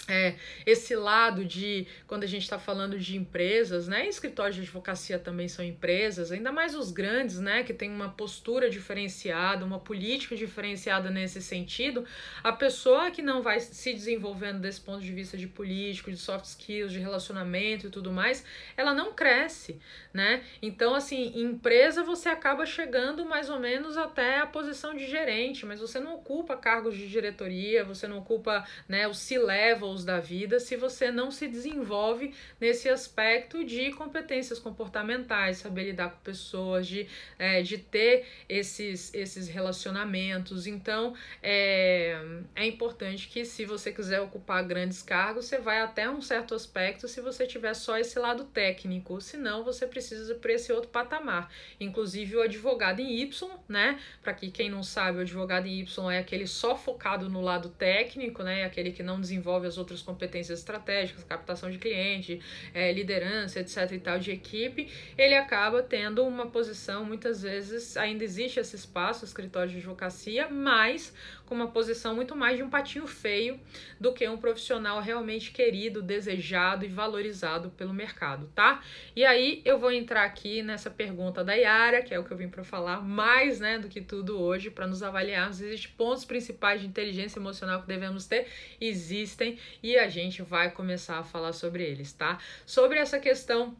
[0.09, 4.07] é, esse lado de quando a gente está falando de empresas, né?
[4.07, 7.63] Escritórios de advocacia também são empresas, ainda mais os grandes, né?
[7.63, 12.05] Que tem uma postura diferenciada, uma política diferenciada nesse sentido.
[12.43, 16.45] A pessoa que não vai se desenvolvendo desse ponto de vista de político, de soft
[16.45, 18.43] skills, de relacionamento e tudo mais,
[18.75, 19.79] ela não cresce,
[20.11, 20.43] né?
[20.61, 25.65] Então, assim, em empresa você acaba chegando mais ou menos até a posição de gerente,
[25.65, 29.07] mas você não ocupa cargos de diretoria, você não ocupa, né?
[29.07, 35.57] Os C-levels ramos da vida se você não se desenvolve nesse aspecto de competências comportamentais,
[35.57, 37.07] saber lidar com pessoas, de,
[37.37, 40.67] é, de ter esses, esses relacionamentos.
[40.67, 42.17] Então, é,
[42.55, 47.07] é importante que se você quiser ocupar grandes cargos, você vai até um certo aspecto
[47.07, 51.51] se você tiver só esse lado técnico, senão você precisa para esse outro patamar.
[51.79, 53.99] Inclusive o advogado em Y, né?
[54.21, 57.69] Para que quem não sabe, o advogado em Y é aquele só focado no lado
[57.69, 58.63] técnico, né?
[58.63, 62.39] Aquele que não desenvolve as outras competências estratégicas, captação de cliente,
[62.73, 63.91] é, liderança, etc.
[63.91, 69.25] e tal de equipe, ele acaba tendo uma posição muitas vezes ainda existe esse espaço,
[69.25, 71.13] escritório de advocacia, mas
[71.49, 73.59] com uma posição muito mais de um patinho feio
[73.99, 78.81] do que um profissional realmente querido, desejado e valorizado pelo mercado, tá?
[79.15, 82.37] E aí eu vou entrar aqui nessa pergunta da Yara, que é o que eu
[82.37, 85.59] vim para falar mais, né, do que tudo hoje, para nos avaliarmos.
[85.59, 88.47] Existem pontos principais de inteligência emocional que devemos ter?
[88.79, 92.37] Existem e a gente vai começar a falar sobre eles, tá?
[92.65, 93.75] Sobre essa questão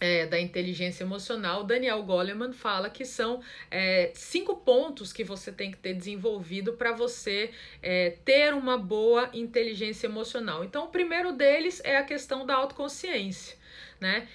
[0.00, 5.70] é, da inteligência emocional, Daniel Goleman fala que são é, cinco pontos que você tem
[5.70, 7.50] que ter desenvolvido para você
[7.82, 10.64] é, ter uma boa inteligência emocional.
[10.64, 13.56] Então, o primeiro deles é a questão da autoconsciência,
[14.00, 14.28] né?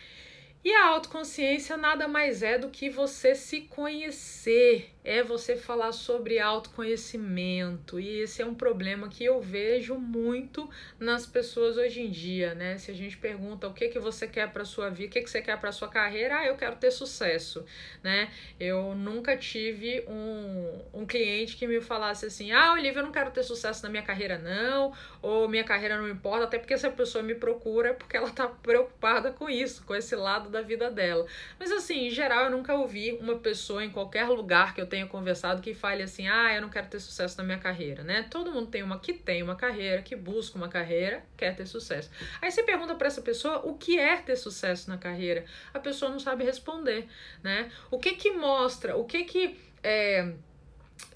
[0.64, 6.40] E a autoconsciência nada mais é do que você se conhecer, é você falar sobre
[6.40, 8.00] autoconhecimento.
[8.00, 12.78] E esse é um problema que eu vejo muito nas pessoas hoje em dia, né?
[12.78, 15.30] Se a gente pergunta o que que você quer para sua vida, o que que
[15.30, 17.66] você quer para sua carreira, ah, eu quero ter sucesso,
[18.04, 18.30] né?
[18.60, 23.32] Eu nunca tive um, um cliente que me falasse assim: "Ah, Olivia, eu não quero
[23.32, 27.24] ter sucesso na minha carreira não", ou "Minha carreira não importa", até porque essa pessoa
[27.24, 31.26] me procura é porque ela tá preocupada com isso, com esse lado da vida dela.
[31.60, 35.08] Mas assim, em geral, eu nunca ouvi uma pessoa em qualquer lugar que eu tenha
[35.08, 38.28] conversado que fale assim: "Ah, eu não quero ter sucesso na minha carreira", né?
[38.30, 42.12] Todo mundo tem uma que tem uma carreira, que busca uma carreira, quer ter sucesso.
[42.42, 45.46] Aí você pergunta para essa pessoa o que é ter sucesso na carreira.
[45.74, 47.08] A pessoa não sabe responder,
[47.42, 47.72] né?
[47.90, 48.98] O que que mostra?
[48.98, 50.34] O que que é,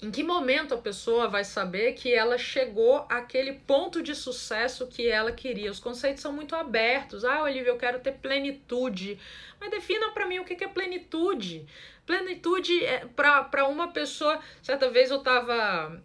[0.02, 5.08] em que momento a pessoa vai saber que ela chegou àquele ponto de sucesso que
[5.08, 5.70] ela queria?
[5.70, 7.24] Os conceitos são muito abertos.
[7.24, 9.18] Ah, Olivia, eu quero ter plenitude.
[9.58, 11.66] Mas defina para mim o que é plenitude.
[12.06, 14.40] Plenitude é para uma pessoa.
[14.62, 16.00] Certa vez eu tava.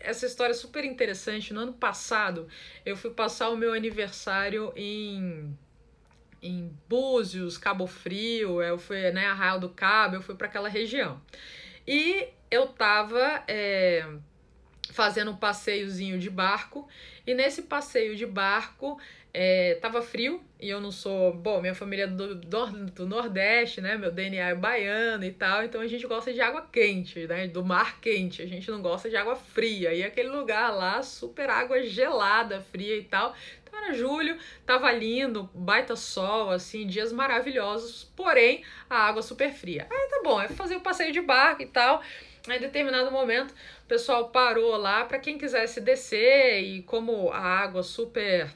[0.00, 1.52] Essa história é super interessante.
[1.52, 2.48] No ano passado,
[2.86, 5.56] eu fui passar o meu aniversário em
[6.44, 11.18] em Búzios, Cabo Frio, eu fui, né, Arraial do Cabo, eu fui para aquela região.
[11.86, 14.06] E eu tava é,
[14.90, 16.86] fazendo um passeiozinho de barco,
[17.26, 19.00] e nesse passeio de barco
[19.36, 21.32] é, tava frio, e eu não sou.
[21.32, 23.96] Bom, minha família é do, do, do, Nordeste, né?
[23.96, 27.48] Meu DNA é baiano e tal, então a gente gosta de água quente, né?
[27.48, 29.92] Do mar quente, a gente não gosta de água fria.
[29.92, 33.34] E aquele lugar lá, super água gelada, fria e tal.
[33.64, 39.88] Então era julho, tava lindo, baita sol, assim, dias maravilhosos, porém a água super fria.
[39.90, 42.00] Aí tá bom, é fazer o passeio de barco e tal.
[42.48, 47.82] Em determinado momento, o pessoal parou lá para quem quisesse descer e como a água
[47.82, 48.48] super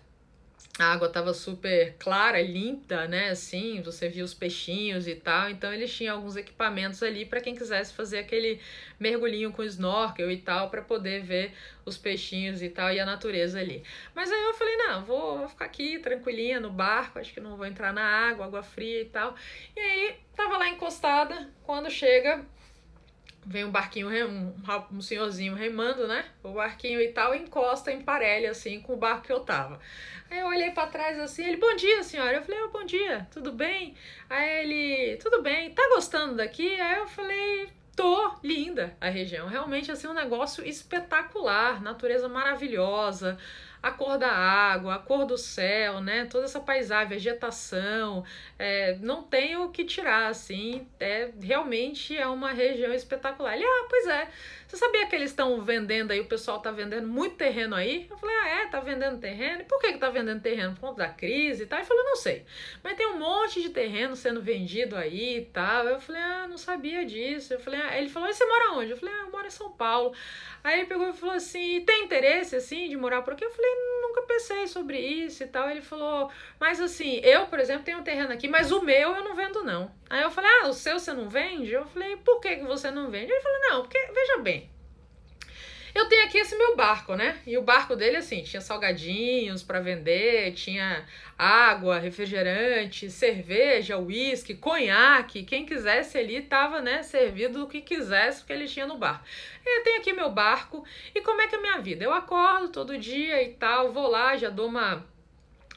[0.79, 3.31] a água estava super clara, limpa, né?
[3.31, 5.51] Assim, você via os peixinhos e tal.
[5.51, 8.61] Então eles tinham alguns equipamentos ali para quem quisesse fazer aquele
[8.99, 11.53] mergulhinho com snorkel e tal, para poder ver
[11.85, 13.83] os peixinhos e tal e a natureza ali.
[14.15, 17.57] Mas aí eu falei: não, vou, vou ficar aqui tranquilinha no barco, acho que não
[17.57, 19.35] vou entrar na água, água fria e tal.
[19.77, 22.45] E aí tava lá encostada, quando chega
[23.47, 24.55] vem um barquinho, um,
[24.93, 26.25] um senhorzinho remando, né?
[26.43, 29.81] O barquinho e tal, encosta em parelha, assim, com o barco que eu tava.
[30.31, 32.37] Aí eu olhei para trás assim, ele, bom dia, senhora.
[32.37, 33.95] Eu falei, oh, bom dia, tudo bem?
[34.29, 36.79] Aí ele, tudo bem, tá gostando daqui?
[36.81, 39.49] Aí eu falei, tô, linda a região.
[39.49, 43.39] Realmente, assim, um negócio espetacular, natureza maravilhosa
[43.83, 46.27] a cor da água, a cor do céu, né?
[46.27, 48.25] Toda essa paisagem, vegetação,
[48.59, 50.87] é, não tem o que tirar, assim.
[50.99, 53.55] É, realmente é uma região espetacular.
[53.55, 54.29] Ele, ah, pois é.
[54.69, 58.07] Você sabia que eles estão vendendo aí, o pessoal tá vendendo muito terreno aí?
[58.11, 58.67] Eu falei, ah, é?
[58.67, 59.63] Tá vendendo terreno?
[59.63, 60.75] E por que que tá vendendo terreno?
[60.75, 61.79] Por conta da crise e tal?
[61.79, 62.45] Ele falou, não sei.
[62.85, 65.89] Mas tem um monte de terreno sendo vendido aí e tal.
[65.89, 67.55] Eu falei, ah, não sabia disso.
[67.55, 67.97] Eu falei, ah.
[67.97, 68.91] ele falou, e você mora onde?
[68.91, 70.15] Eu falei, ah, eu moro em São Paulo.
[70.63, 73.45] Aí ele pegou e falou assim: tem interesse assim de morar por aqui?
[73.45, 73.71] Eu falei:
[74.03, 75.69] nunca pensei sobre isso e tal.
[75.71, 79.25] Ele falou: mas assim, eu, por exemplo, tenho um terreno aqui, mas o meu eu
[79.25, 79.91] não vendo não.
[80.11, 81.73] Aí eu falei: ah, o seu você não vende?
[81.73, 83.33] Eu falei: por que, que você não vende?
[83.33, 84.58] Ele falou: não, porque veja bem.
[85.95, 87.39] Eu tenho aqui esse meu barco, né?
[87.47, 95.45] E o barco dele, assim, tinha salgadinhos para vender, tinha água, refrigerante, cerveja, uísque, conhaque.
[95.45, 99.23] Quem quisesse ali tava, né, servido do que quisesse, porque ele tinha no bar.
[99.65, 100.85] Eu tenho aqui meu barco.
[101.15, 102.05] E como é que é a minha vida?
[102.05, 105.05] Eu acordo todo dia e tal, vou lá, já dou uma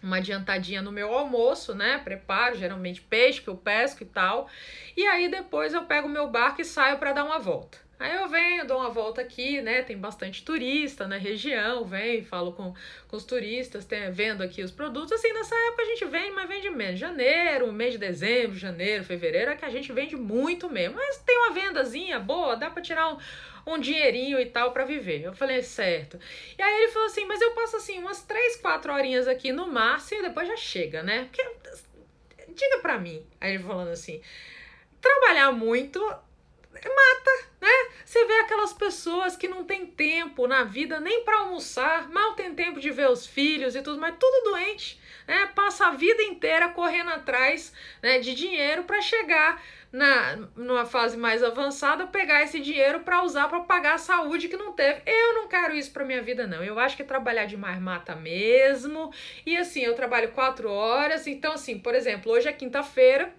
[0.01, 1.99] uma adiantadinha no meu almoço, né?
[2.03, 4.49] Preparo geralmente peixe que eu pesco e tal.
[4.97, 7.77] E aí depois eu pego meu barco e saio para dar uma volta.
[8.01, 9.83] Aí eu venho, dou uma volta aqui, né?
[9.83, 12.73] Tem bastante turista na região, venho, falo com,
[13.07, 15.11] com os turistas, tem, vendo aqui os produtos.
[15.11, 16.99] Assim, nessa época a gente vende, mas vende menos.
[16.99, 20.95] Janeiro, mês de dezembro, janeiro, fevereiro, é que a gente vende muito mesmo.
[20.95, 23.17] Mas tem uma vendazinha boa, dá para tirar um,
[23.67, 25.21] um dinheirinho e tal para viver.
[25.21, 26.19] Eu falei, certo.
[26.57, 29.67] E aí ele falou assim, mas eu passo assim umas três, quatro horinhas aqui no
[29.67, 31.25] máximo e depois já chega, né?
[31.25, 31.47] Porque,
[32.47, 33.23] diga pra mim.
[33.39, 34.19] Aí ele falando assim,
[34.99, 36.03] trabalhar muito
[36.89, 37.71] mata, né?
[38.03, 42.53] Você vê aquelas pessoas que não tem tempo na vida nem para almoçar, mal tem
[42.53, 45.49] tempo de ver os filhos e tudo, mas tudo doente, né?
[45.55, 51.43] Passa a vida inteira correndo atrás, né, de dinheiro para chegar na numa fase mais
[51.43, 55.01] avançada, pegar esse dinheiro para usar para pagar a saúde que não teve.
[55.05, 56.63] Eu não quero isso para minha vida não.
[56.63, 59.11] Eu acho que trabalhar demais mata mesmo.
[59.45, 63.33] E assim, eu trabalho quatro horas, então assim, por exemplo, hoje é quinta-feira,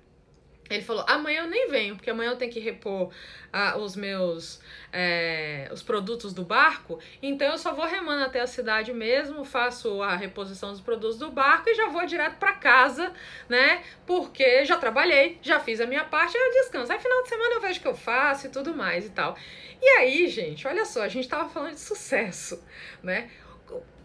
[0.70, 3.12] ele falou: amanhã eu nem venho, porque amanhã eu tenho que repor
[3.52, 4.60] ah, os meus
[4.92, 6.98] é, os produtos do barco.
[7.22, 11.30] Então eu só vou remando até a cidade mesmo, faço a reposição dos produtos do
[11.30, 13.12] barco e já vou direto para casa,
[13.48, 13.82] né?
[14.06, 16.92] Porque já trabalhei, já fiz a minha parte, eu descanso.
[16.92, 19.36] Aí final de semana eu vejo o que eu faço e tudo mais e tal.
[19.80, 22.62] E aí, gente, olha só, a gente tava falando de sucesso,
[23.02, 23.28] né?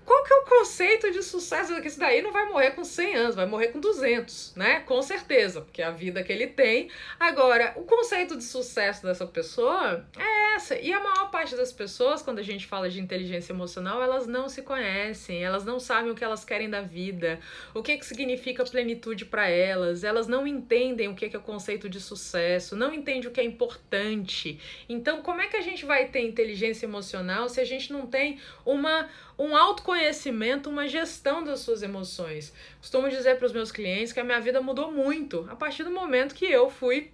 [0.08, 1.82] Qual que é o conceito de sucesso?
[1.82, 4.80] Que isso daí não vai morrer com 100 anos, vai morrer com 200, né?
[4.80, 6.90] Com certeza, porque é a vida que ele tem.
[7.20, 10.80] Agora, o conceito de sucesso dessa pessoa é essa.
[10.80, 14.48] E a maior parte das pessoas, quando a gente fala de inteligência emocional, elas não
[14.48, 17.42] se conhecem, elas não sabem o que elas querem da vida,
[17.74, 21.42] o que, que significa plenitude para elas, elas não entendem o que, que é o
[21.42, 24.58] conceito de sucesso, não entendem o que é importante.
[24.88, 28.40] Então, como é que a gente vai ter inteligência emocional se a gente não tem
[28.66, 32.54] uma um autoconhecimento, uma gestão das suas emoções.
[32.80, 35.92] Costumo dizer para os meus clientes que a minha vida mudou muito a partir do
[35.92, 37.12] momento que eu fui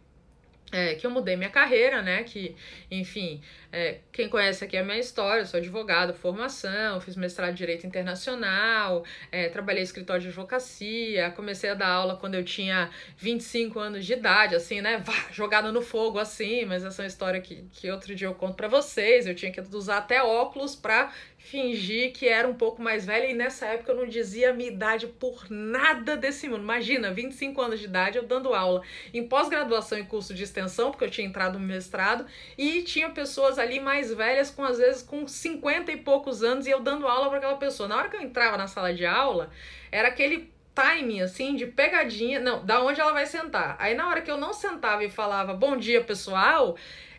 [0.74, 2.24] é, que eu mudei minha carreira, né?
[2.24, 2.56] Que,
[2.90, 3.42] enfim,
[3.74, 7.88] é, quem conhece aqui a minha história, eu sou advogado, formação, fiz mestrado em Direito
[7.88, 13.80] Internacional, é, trabalhei em escritório de advocacia, comecei a dar aula quando eu tinha 25
[13.80, 15.02] anos de idade, assim, né?
[15.04, 18.36] Vá, jogada no fogo, assim, mas essa é uma história que, que outro dia eu
[18.36, 19.26] conto para vocês.
[19.26, 21.12] Eu tinha que usar até óculos para
[21.44, 24.70] fingir que era um pouco mais velha e nessa época eu não dizia a minha
[24.70, 26.62] idade por nada desse mundo.
[26.62, 28.82] Imagina, 25 anos de idade eu dando aula
[29.14, 32.26] em pós-graduação e curso de extensão, porque eu tinha entrado no mestrado,
[32.58, 36.72] e tinha pessoas ali mais velhas com às vezes com 50 e poucos anos e
[36.72, 37.90] eu dando aula para aquela pessoa.
[37.90, 39.50] Na hora que eu entrava na sala de aula,
[39.92, 43.76] era aquele timing assim de pegadinha, não, da onde ela vai sentar.
[43.80, 46.76] Aí na hora que eu não sentava e falava bom dia, pessoal,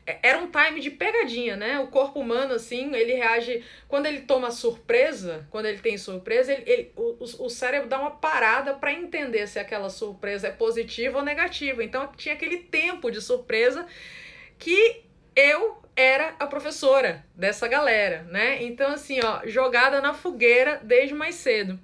[0.07, 1.79] é, era um time de pegadinha, né?
[1.79, 3.65] O corpo humano, assim, ele reage.
[3.89, 8.11] Quando ele toma surpresa, quando ele tem surpresa, ele, ele o, o cérebro dá uma
[8.11, 11.83] parada para entender se aquela surpresa é positiva ou negativa.
[11.83, 13.87] Então tinha aquele tempo de surpresa
[14.59, 15.05] que
[15.35, 18.63] eu era a professora dessa galera, né?
[18.63, 21.79] Então, assim, ó, jogada na fogueira desde mais cedo.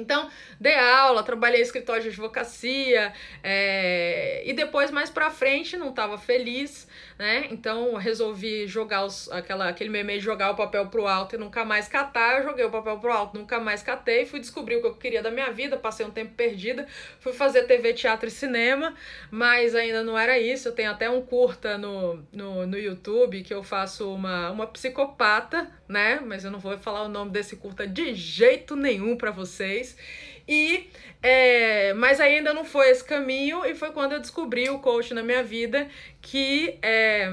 [0.00, 5.90] Então, dei aula, trabalhei em escritório de advocacia, é, e depois, mais pra frente, não
[5.90, 7.48] estava feliz, né?
[7.50, 11.64] Então, resolvi jogar os, aquela, aquele meme de jogar o papel pro alto e nunca
[11.64, 12.38] mais catar.
[12.38, 15.22] Eu joguei o papel pro alto, nunca mais catei, fui descobrir o que eu queria
[15.22, 16.86] da minha vida, passei um tempo perdida,
[17.18, 18.94] fui fazer TV, teatro e cinema,
[19.30, 20.68] mas ainda não era isso.
[20.68, 25.70] Eu tenho até um curta no, no, no YouTube que eu faço uma, uma psicopata,
[25.88, 26.20] né?
[26.24, 29.89] Mas eu não vou falar o nome desse curta de jeito nenhum para vocês.
[30.48, 30.90] E
[31.22, 35.22] é, mas ainda não foi esse caminho, e foi quando eu descobri o coach na
[35.22, 35.88] minha vida
[36.22, 37.30] que é,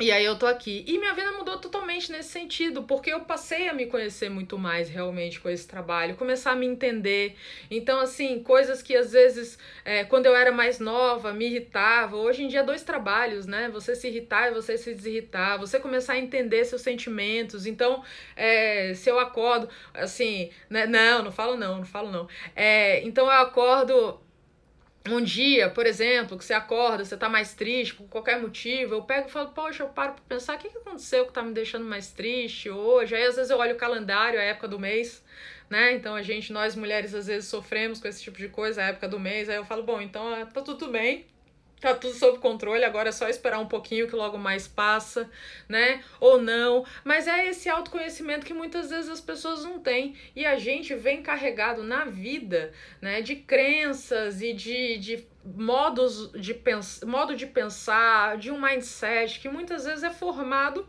[0.00, 0.84] e aí eu tô aqui.
[0.86, 4.88] E minha vida mudou totalmente nesse sentido, porque eu passei a me conhecer muito mais
[4.88, 7.36] realmente com esse trabalho, começar a me entender.
[7.68, 12.16] Então, assim, coisas que às vezes, é, quando eu era mais nova, me irritava.
[12.16, 13.68] Hoje em dia, dois trabalhos, né?
[13.70, 17.66] Você se irritar e você se desirritar, você começar a entender seus sentimentos.
[17.66, 18.04] Então,
[18.36, 20.86] é, se eu acordo, assim, né?
[20.86, 22.28] Não, não falo não, não falo não.
[22.54, 24.20] É, então eu acordo
[25.14, 29.02] um dia, por exemplo, que você acorda, você tá mais triste por qualquer motivo, eu
[29.02, 31.52] pego e falo, poxa, eu paro pra pensar o que, que aconteceu que tá me
[31.52, 33.14] deixando mais triste hoje.
[33.14, 35.24] Aí às vezes eu olho o calendário, a época do mês,
[35.70, 35.92] né?
[35.94, 39.08] Então a gente, nós mulheres, às vezes sofremos com esse tipo de coisa, a época
[39.08, 39.48] do mês.
[39.48, 41.26] Aí eu falo, bom, então ah, tá tudo bem,
[41.80, 45.30] tá tudo sob controle, agora é só esperar um pouquinho que logo mais passa,
[45.68, 46.02] né?
[46.20, 46.84] Ou não.
[47.04, 50.16] Mas é esse autoconhecimento que muitas vezes as pessoas não têm.
[50.34, 56.52] E a gente vem carregado na vida, né, de crenças e de, de modos de
[56.52, 60.86] pens modo de pensar, de um mindset que muitas vezes é formado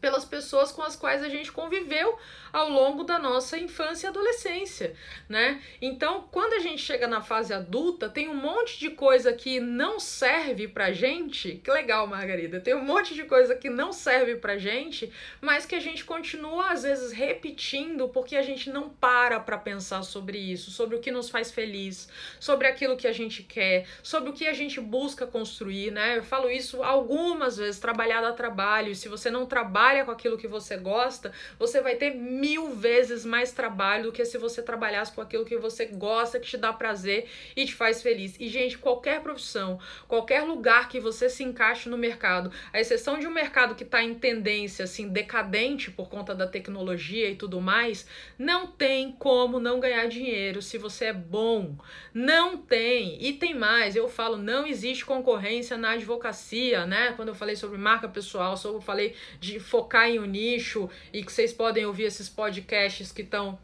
[0.00, 2.18] pelas pessoas com as quais a gente conviveu
[2.54, 4.94] ao longo da nossa infância e adolescência,
[5.28, 5.60] né?
[5.82, 9.98] Então, quando a gente chega na fase adulta, tem um monte de coisa que não
[9.98, 11.56] serve pra gente.
[11.64, 12.60] Que legal, Margarida.
[12.60, 16.70] Tem um monte de coisa que não serve pra gente, mas que a gente continua
[16.70, 21.10] às vezes repetindo porque a gente não para para pensar sobre isso, sobre o que
[21.10, 25.26] nos faz feliz, sobre aquilo que a gente quer, sobre o que a gente busca
[25.26, 26.18] construir, né?
[26.18, 28.94] Eu falo isso algumas vezes, trabalhar dá trabalho.
[28.94, 32.14] Se você não trabalha com aquilo que você gosta, você vai ter
[32.44, 36.46] mil vezes mais trabalho do que se você trabalhasse com aquilo que você gosta, que
[36.46, 37.26] te dá prazer
[37.56, 38.36] e te faz feliz.
[38.38, 43.26] E, gente, qualquer profissão, qualquer lugar que você se encaixe no mercado, a exceção de
[43.26, 48.06] um mercado que está em tendência, assim, decadente por conta da tecnologia e tudo mais,
[48.38, 51.74] não tem como não ganhar dinheiro se você é bom.
[52.12, 53.16] Não tem.
[53.24, 57.14] E tem mais, eu falo, não existe concorrência na advocacia, né?
[57.16, 61.24] Quando eu falei sobre marca pessoal, sobre eu falei de focar em um nicho e
[61.24, 63.58] que vocês podem ouvir esses podcasts que estão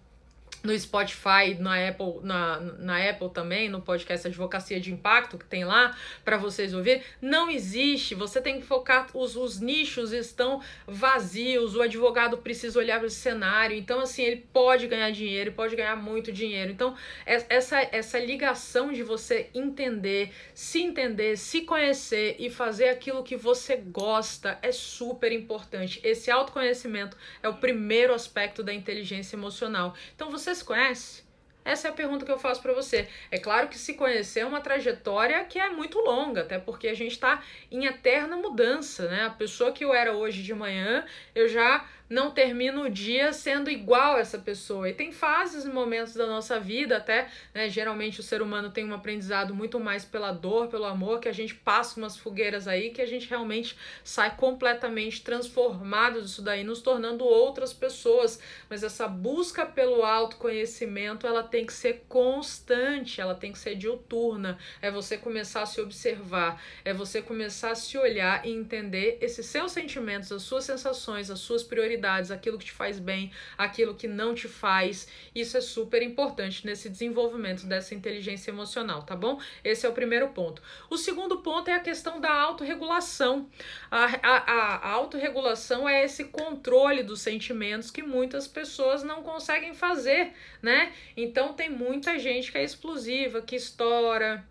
[0.63, 5.65] no Spotify, na Apple, na, na Apple também, no podcast Advocacia de Impacto, que tem
[5.65, 8.15] lá para vocês ouvir, não existe.
[8.15, 13.17] Você tem que focar, os, os nichos estão vazios, o advogado precisa olhar para esse
[13.17, 13.77] cenário.
[13.77, 16.71] Então, assim, ele pode ganhar dinheiro, pode ganhar muito dinheiro.
[16.71, 16.95] Então,
[17.25, 23.77] essa, essa ligação de você entender, se entender, se conhecer e fazer aquilo que você
[23.77, 26.01] gosta é super importante.
[26.05, 29.95] Esse autoconhecimento é o primeiro aspecto da inteligência emocional.
[30.15, 31.23] Então, você você se conhece?
[31.65, 33.09] Essa é a pergunta que eu faço para você.
[33.31, 36.95] É claro que se conhecer é uma trajetória que é muito longa, até porque a
[36.95, 39.27] gente está em eterna mudança, né?
[39.27, 43.71] A pessoa que eu era hoje de manhã, eu já não termina o dia sendo
[43.71, 44.89] igual a essa pessoa.
[44.89, 48.85] E tem fases e momentos da nossa vida, até, né, geralmente o ser humano tem
[48.85, 52.91] um aprendizado muito mais pela dor, pelo amor, que a gente passa umas fogueiras aí,
[52.91, 58.41] que a gente realmente sai completamente transformado disso daí, nos tornando outras pessoas.
[58.69, 64.59] Mas essa busca pelo autoconhecimento, ela tem que ser constante, ela tem que ser diuturna.
[64.83, 69.47] É você começar a se observar, é você começar a se olhar e entender esses
[69.47, 73.95] seus sentimentos, as suas sensações, as suas prioridades prioridades, aquilo que te faz bem, aquilo
[73.95, 75.07] que não te faz.
[75.35, 79.39] Isso é super importante nesse desenvolvimento dessa inteligência emocional, tá bom?
[79.63, 80.63] Esse é o primeiro ponto.
[80.89, 83.49] O segundo ponto é a questão da autorregulação.
[83.91, 84.37] A, a,
[84.77, 90.33] a autorregulação é esse controle dos sentimentos que muitas pessoas não conseguem fazer,
[90.63, 90.93] né?
[91.17, 94.45] Então tem muita gente que é explosiva, que estoura,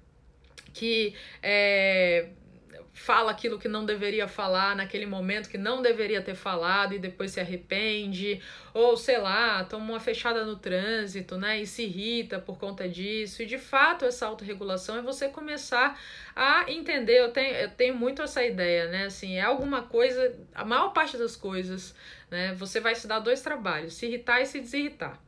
[0.74, 2.30] que é,
[2.94, 7.32] fala aquilo que não deveria falar naquele momento que não deveria ter falado e depois
[7.32, 8.42] se arrepende,
[8.74, 13.42] ou sei lá, toma uma fechada no trânsito, né, e se irrita por conta disso.
[13.42, 16.00] E de fato, essa autorregulação é você começar
[16.36, 17.20] a entender.
[17.20, 21.18] Eu tenho, eu tenho muito essa ideia, né, assim, é alguma coisa, a maior parte
[21.18, 21.96] das coisas,
[22.30, 25.20] né, você vai se dar dois trabalhos, se irritar e se desirritar.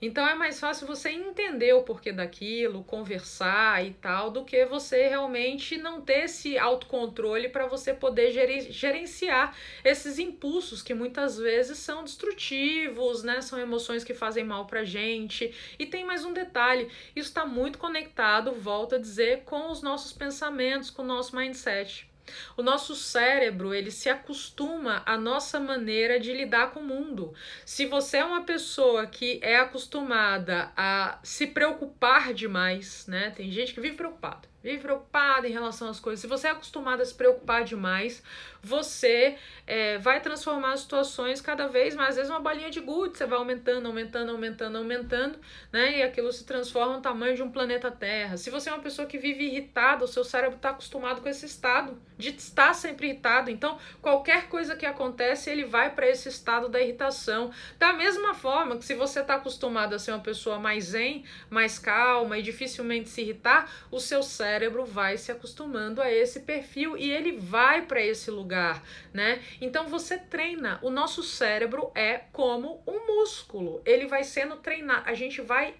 [0.00, 5.08] Então é mais fácil você entender o porquê daquilo, conversar e tal, do que você
[5.08, 8.30] realmente não ter esse autocontrole para você poder
[8.70, 13.40] gerenciar esses impulsos que muitas vezes são destrutivos, né?
[13.40, 15.54] São emoções que fazem mal pra gente.
[15.78, 20.12] E tem mais um detalhe: isso está muito conectado, volto a dizer, com os nossos
[20.12, 22.08] pensamentos, com o nosso mindset.
[22.56, 27.34] O nosso cérebro, ele se acostuma à nossa maneira de lidar com o mundo.
[27.64, 33.30] Se você é uma pessoa que é acostumada a se preocupar demais, né?
[33.30, 36.20] Tem gente que vive preocupado vive preocupado em relação às coisas.
[36.20, 38.20] Se você é acostumado a se preocupar demais,
[38.60, 43.16] você é, vai transformar as situações cada vez mais, às vezes uma bolinha de gude,
[43.16, 45.38] você vai aumentando, aumentando, aumentando, aumentando,
[45.72, 45.98] né?
[45.98, 48.36] E aquilo se transforma no tamanho de um planeta Terra.
[48.36, 51.46] Se você é uma pessoa que vive irritada, o seu cérebro está acostumado com esse
[51.46, 53.50] estado de estar sempre irritado.
[53.50, 57.52] Então, qualquer coisa que acontece, ele vai para esse estado da irritação.
[57.78, 61.78] Da mesma forma que se você está acostumado a ser uma pessoa mais zen, mais
[61.78, 64.55] calma e dificilmente se irritar, o seu cérebro
[64.86, 68.82] vai se acostumando a esse perfil e ele vai para esse lugar,
[69.12, 69.42] né?
[69.60, 70.78] Então você treina.
[70.82, 73.82] O nosso cérebro é como um músculo.
[73.84, 75.08] Ele vai sendo treinado.
[75.08, 75.74] A gente vai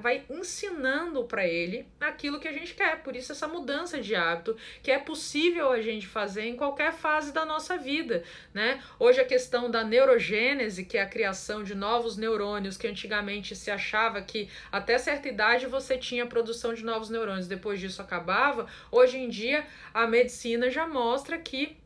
[0.00, 3.02] vai ensinando para ele aquilo que a gente quer.
[3.02, 7.32] Por isso essa mudança de hábito que é possível a gente fazer em qualquer fase
[7.32, 8.82] da nossa vida, né?
[8.98, 13.70] Hoje a questão da neurogênese, que é a criação de novos neurônios, que antigamente se
[13.70, 18.66] achava que até certa idade você tinha produção de novos neurônios, depois disso acabava.
[18.90, 21.76] Hoje em dia a medicina já mostra que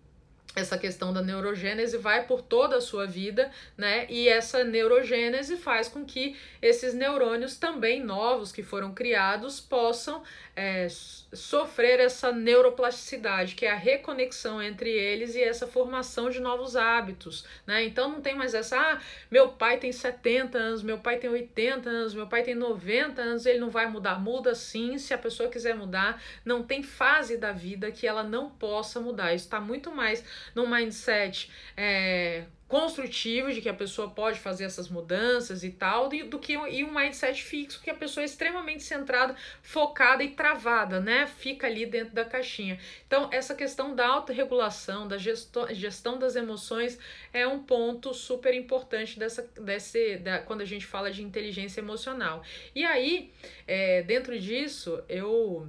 [0.55, 4.07] essa questão da neurogênese vai por toda a sua vida, né?
[4.09, 10.23] E essa neurogênese faz com que esses neurônios também novos que foram criados possam
[10.61, 10.87] é,
[11.33, 17.47] sofrer essa neuroplasticidade, que é a reconexão entre eles e essa formação de novos hábitos,
[17.67, 17.83] né?
[17.85, 19.01] Então não tem mais essa, ah,
[19.31, 23.47] meu pai tem 70 anos, meu pai tem 80 anos, meu pai tem 90 anos,
[23.47, 24.21] ele não vai mudar.
[24.21, 26.23] Muda sim, se a pessoa quiser mudar.
[26.45, 29.33] Não tem fase da vida que ela não possa mudar.
[29.35, 30.23] Isso está muito mais
[30.55, 36.39] no mindset é, construtivo de que a pessoa pode fazer essas mudanças e tal, do
[36.39, 41.27] que e um mindset fixo que a pessoa é extremamente centrada, focada e travada, né?
[41.27, 42.79] Fica ali dentro da caixinha.
[43.09, 46.97] Então, essa questão da autorregulação, da gestão, gestão das emoções
[47.33, 52.41] é um ponto super importante dessa, desse, da, quando a gente fala de inteligência emocional.
[52.73, 53.33] E aí,
[53.67, 55.67] é, dentro disso, eu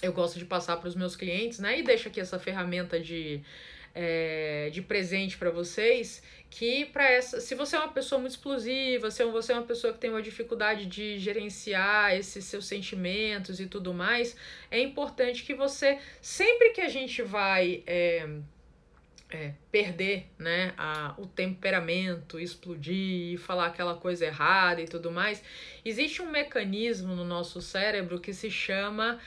[0.00, 1.78] eu gosto de passar para os meus clientes, né?
[1.78, 3.42] E deixo aqui essa ferramenta de
[3.94, 9.10] é, de presente para vocês que para essa se você é uma pessoa muito explosiva
[9.10, 13.66] se você é uma pessoa que tem uma dificuldade de gerenciar esses seus sentimentos e
[13.66, 14.36] tudo mais
[14.70, 18.28] é importante que você sempre que a gente vai é,
[19.34, 25.42] é, perder né, a, o temperamento, explodir, falar aquela coisa errada e tudo mais,
[25.84, 29.18] existe um mecanismo no nosso cérebro que se chama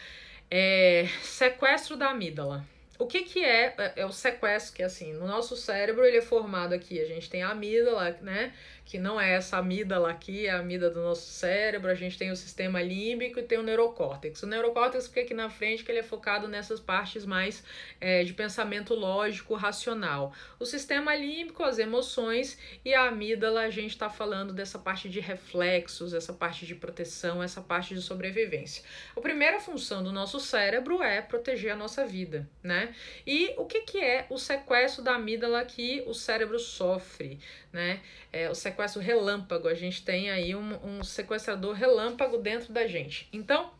[0.49, 2.65] é, sequestro da amígdala.
[2.99, 6.17] O que que é, é, é o sequestro, que é assim, no nosso cérebro ele
[6.17, 8.53] é formado aqui, a gente tem a amígdala, né,
[8.87, 12.31] que não é essa amígdala aqui, é a amígdala do nosso cérebro, a gente tem
[12.31, 14.41] o sistema límbico e tem o neurocórtex.
[14.43, 17.65] O neurocórtex fica aqui na frente, que ele é focado nessas partes mais
[17.99, 20.33] é, de pensamento lógico, racional.
[20.57, 25.19] O sistema límbico, as emoções, e a amígdala, a gente está falando dessa parte de
[25.19, 28.85] reflexos, essa parte de proteção, essa parte de sobrevivência.
[29.13, 32.95] A primeira função do nosso cérebro é proteger a nossa vida, né?
[33.25, 37.37] E o que, que é o sequestro da amígdala que o cérebro sofre,
[37.73, 37.99] né?
[38.37, 39.67] É o sequestro relâmpago.
[39.67, 43.27] A gente tem aí um, um sequestrador relâmpago dentro da gente.
[43.33, 43.71] Então,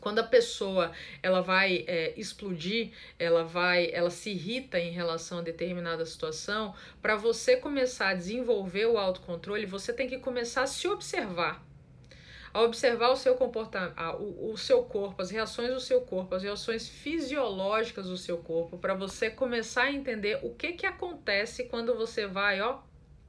[0.00, 0.90] quando a pessoa
[1.22, 7.14] ela vai é, explodir, ela vai, ela se irrita em relação a determinada situação, para
[7.14, 11.64] você começar a desenvolver o autocontrole, você tem que começar a se observar.
[12.52, 16.42] A observar o seu comportamento, o, o seu corpo, as reações do seu corpo, as
[16.42, 21.94] reações fisiológicas do seu corpo, para você começar a entender o que que acontece quando
[21.94, 22.78] você vai, ó,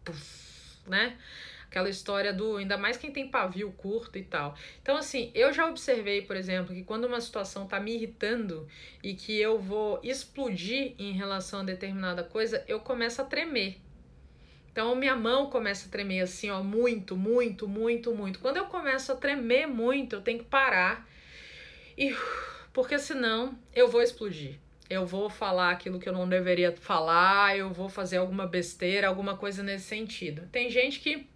[0.03, 0.46] puff,
[0.89, 1.17] né?
[1.69, 4.55] Aquela história do ainda mais quem tem pavio curto e tal.
[4.81, 8.67] Então, assim, eu já observei, por exemplo, que quando uma situação tá me irritando
[9.03, 13.81] e que eu vou explodir em relação a determinada coisa, eu começo a tremer.
[14.71, 18.39] Então, minha mão começa a tremer assim, ó, muito, muito, muito, muito.
[18.39, 21.05] Quando eu começo a tremer muito, eu tenho que parar
[21.97, 22.15] e
[22.71, 24.59] porque senão eu vou explodir
[24.89, 29.37] eu vou falar aquilo que eu não deveria falar, eu vou fazer alguma besteira, alguma
[29.37, 30.47] coisa nesse sentido.
[30.51, 31.27] Tem gente que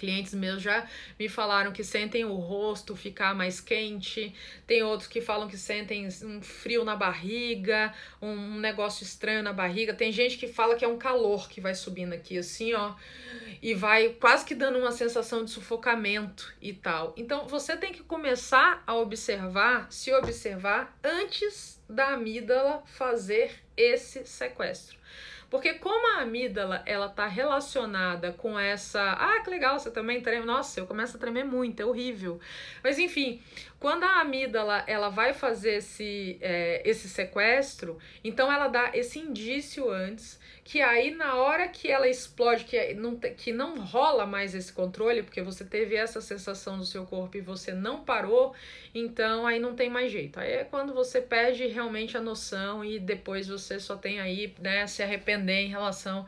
[0.00, 0.88] clientes meus já
[1.18, 4.34] me falaram que sentem o rosto ficar mais quente,
[4.66, 9.92] tem outros que falam que sentem um frio na barriga, um negócio estranho na barriga,
[9.92, 12.94] tem gente que fala que é um calor que vai subindo aqui assim, ó,
[13.60, 17.14] e vai quase que dando uma sensação de sufocamento e tal.
[17.16, 24.99] Então você tem que começar a observar, se observar antes da amígdala fazer esse sequestro.
[25.50, 30.46] Porque como a amígdala, ela tá relacionada com essa, ah, que legal, você também treme.
[30.46, 32.38] Nossa, eu começo a tremer muito, é horrível.
[32.84, 33.42] Mas enfim,
[33.80, 39.90] quando a amígdala, ela vai fazer esse, é, esse sequestro, então ela dá esse indício
[39.90, 40.38] antes
[40.70, 45.24] que aí na hora que ela explode, que não, que não rola mais esse controle,
[45.24, 48.54] porque você teve essa sensação do seu corpo e você não parou,
[48.94, 50.38] então aí não tem mais jeito.
[50.38, 54.86] Aí é quando você perde realmente a noção e depois você só tem aí, né,
[54.86, 56.24] se arrepender em relação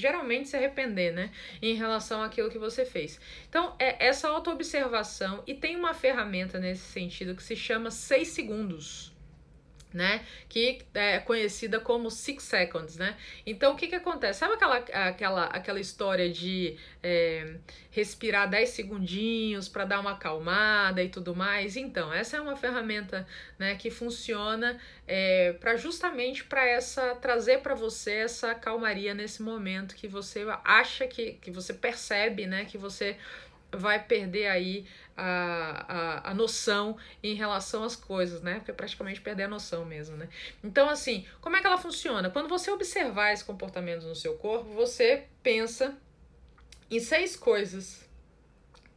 [0.00, 1.30] geralmente se arrepender, né,
[1.60, 3.20] em relação àquilo que você fez.
[3.48, 9.15] Então, é essa autoobservação e tem uma ferramenta nesse sentido que se chama 6 segundos
[9.92, 10.24] né?
[10.48, 13.16] Que é conhecida como Six Seconds, né?
[13.46, 14.40] Então o que que acontece?
[14.40, 17.56] Sabe aquela, aquela, aquela história de é,
[17.90, 21.76] respirar 10 segundinhos para dar uma acalmada e tudo mais?
[21.76, 23.26] Então, essa é uma ferramenta
[23.58, 29.94] né, que funciona é, para justamente para essa trazer para você essa calmaria nesse momento
[29.94, 32.64] que você acha que, que você percebe, né?
[32.64, 33.16] Que você
[33.76, 38.56] vai perder aí a, a, a noção em relação às coisas, né?
[38.56, 40.28] Porque é praticamente perder a noção mesmo, né?
[40.62, 42.30] Então, assim, como é que ela funciona?
[42.30, 45.96] Quando você observar esse comportamento no seu corpo, você pensa
[46.90, 48.08] em seis coisas.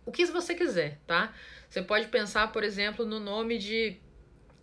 [0.05, 1.33] O que você quiser, tá?
[1.69, 3.99] Você pode pensar, por exemplo, no nome de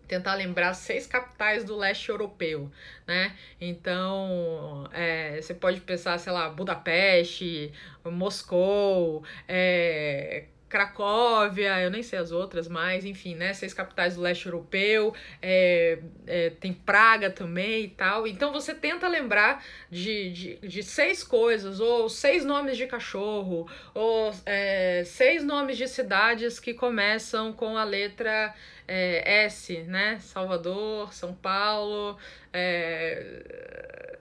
[0.06, 2.70] tentar lembrar seis capitais do leste europeu,
[3.06, 3.36] né?
[3.60, 7.72] Então, é, você pode pensar, sei lá, Budapeste,
[8.04, 13.52] Moscou, é, Cracóvia, eu nem sei as outras, mas enfim, né?
[13.52, 18.26] Seis capitais do leste europeu, é, é, tem Praga também e tal.
[18.26, 24.34] Então você tenta lembrar de, de, de seis coisas, ou seis nomes de cachorro, ou
[24.44, 28.52] é, seis nomes de cidades que começam com a letra
[28.88, 30.18] é, S, né?
[30.20, 32.16] Salvador, São Paulo,
[32.56, 34.18] é,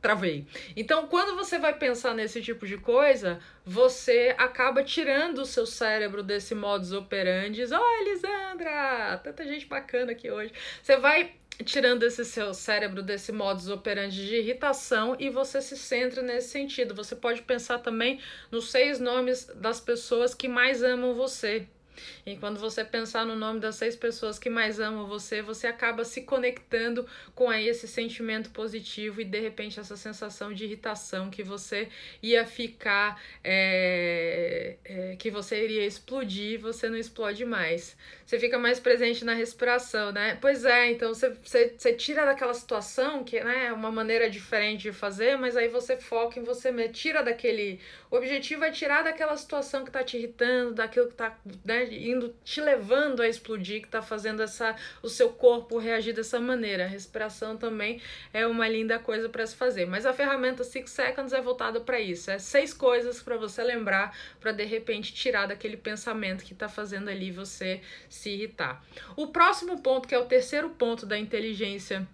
[0.00, 0.46] travei.
[0.74, 6.22] Então, quando você vai pensar nesse tipo de coisa, você acaba tirando o seu cérebro
[6.22, 7.62] desse modus operandi.
[7.64, 9.20] Oh, Elisandra!
[9.22, 10.52] Tanta gente bacana aqui hoje.
[10.82, 16.22] Você vai tirando esse seu cérebro desse modus operandi de irritação e você se centra
[16.22, 16.94] nesse sentido.
[16.94, 21.68] Você pode pensar também nos seis nomes das pessoas que mais amam você.
[22.24, 26.04] E quando você pensar no nome das seis pessoas que mais amam você, você acaba
[26.04, 31.42] se conectando com aí esse sentimento positivo e de repente essa sensação de irritação que
[31.42, 31.88] você
[32.22, 37.96] ia ficar, é, é, que você iria explodir, você não explode mais.
[38.24, 40.38] Você fica mais presente na respiração, né?
[40.40, 44.82] Pois é, então você, você, você tira daquela situação que né, é uma maneira diferente
[44.82, 47.80] de fazer, mas aí você foca em você mesmo, tira daquele.
[48.10, 52.34] O objetivo é tirar daquela situação que tá te irritando, daquilo que tá né, indo
[52.44, 56.84] te levando a explodir, que está fazendo essa, o seu corpo reagir dessa maneira.
[56.84, 58.00] A respiração também
[58.32, 59.86] é uma linda coisa para se fazer.
[59.86, 62.30] Mas a ferramenta Six Seconds é voltada para isso.
[62.30, 67.08] É seis coisas para você lembrar, para de repente tirar daquele pensamento que está fazendo
[67.08, 68.84] ali você se irritar.
[69.16, 72.06] O próximo ponto, que é o terceiro ponto da inteligência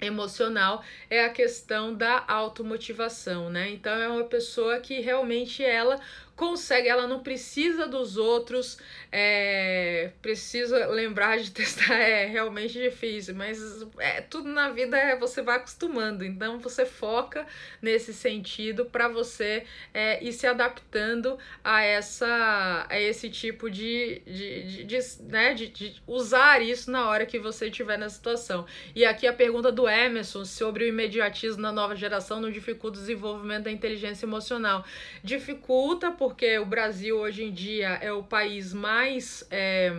[0.00, 3.70] emocional é a questão da automotivação, né?
[3.70, 6.00] Então é uma pessoa que realmente ela
[6.40, 8.78] consegue, ela não precisa dos outros,
[9.12, 15.42] é, precisa lembrar de testar, é realmente difícil, mas é, tudo na vida é você
[15.42, 17.46] vai acostumando, então você foca
[17.82, 24.62] nesse sentido para você é, ir se adaptando a essa a esse tipo de, de,
[24.62, 28.64] de, de né, de, de usar isso na hora que você estiver na situação.
[28.94, 33.00] E aqui a pergunta do Emerson sobre o imediatismo na nova geração não dificulta o
[33.00, 34.82] desenvolvimento da inteligência emocional.
[35.22, 39.92] Dificulta por porque o Brasil hoje em dia é o país mais é,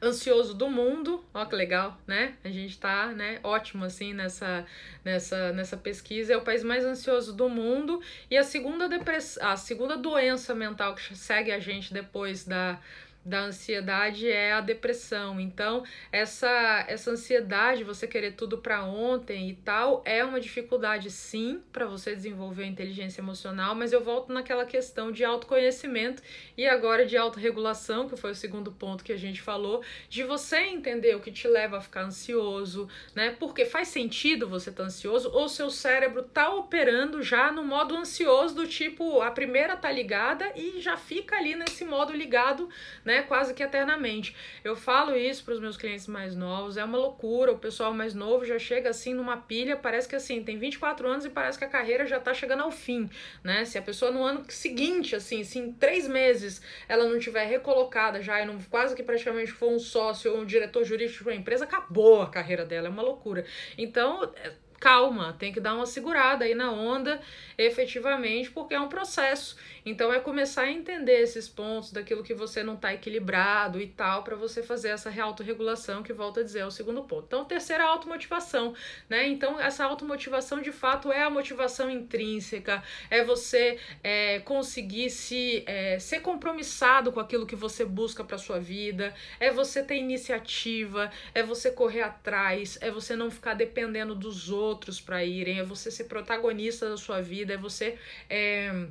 [0.00, 1.24] ansioso do mundo.
[1.34, 2.34] Ó que legal, né?
[2.44, 4.64] A gente tá, né, ótimo assim nessa
[5.04, 6.34] nessa nessa pesquisa.
[6.34, 9.36] É o país mais ansioso do mundo e a segunda depress...
[9.38, 12.78] a segunda doença mental que segue a gente depois da
[13.26, 15.40] da ansiedade é a depressão.
[15.40, 21.60] Então, essa essa ansiedade, você querer tudo para ontem e tal, é uma dificuldade sim
[21.72, 26.22] para você desenvolver a inteligência emocional, mas eu volto naquela questão de autoconhecimento
[26.56, 30.58] e agora de autorregulação, que foi o segundo ponto que a gente falou, de você
[30.58, 33.34] entender o que te leva a ficar ansioso, né?
[33.38, 37.96] Porque faz sentido você estar tá ansioso ou seu cérebro tá operando já no modo
[37.96, 42.68] ansioso do tipo, a primeira tá ligada e já fica ali nesse modo ligado,
[43.04, 43.15] né?
[43.16, 43.22] Né?
[43.22, 44.36] Quase que eternamente.
[44.62, 47.52] Eu falo isso para os meus clientes mais novos, é uma loucura.
[47.52, 51.24] O pessoal mais novo já chega assim numa pilha, parece que assim, tem 24 anos
[51.24, 53.08] e parece que a carreira já tá chegando ao fim,
[53.42, 53.64] né?
[53.64, 58.20] Se a pessoa no ano seguinte, assim, se em três meses ela não tiver recolocada
[58.20, 61.36] já e não quase que praticamente for um sócio ou um diretor jurídico de uma
[61.36, 63.44] empresa, acabou a carreira dela, é uma loucura.
[63.78, 64.52] Então, é,
[64.86, 67.20] calma, tem que dar uma segurada aí na onda,
[67.58, 69.56] efetivamente, porque é um processo.
[69.84, 74.22] Então é começar a entender esses pontos daquilo que você não está equilibrado e tal,
[74.22, 77.24] para você fazer essa autorregulação que volta a dizer é o segundo ponto.
[77.26, 78.74] Então, terceira automotivação,
[79.08, 79.26] né?
[79.26, 82.80] Então, essa automotivação de fato é a motivação intrínseca,
[83.10, 88.60] é você é, conseguir se é, ser compromissado com aquilo que você busca para sua
[88.60, 94.48] vida, é você ter iniciativa, é você correr atrás, é você não ficar dependendo dos
[94.48, 97.98] outros para irem, é você ser protagonista da sua vida, é você.
[98.28, 98.86] É,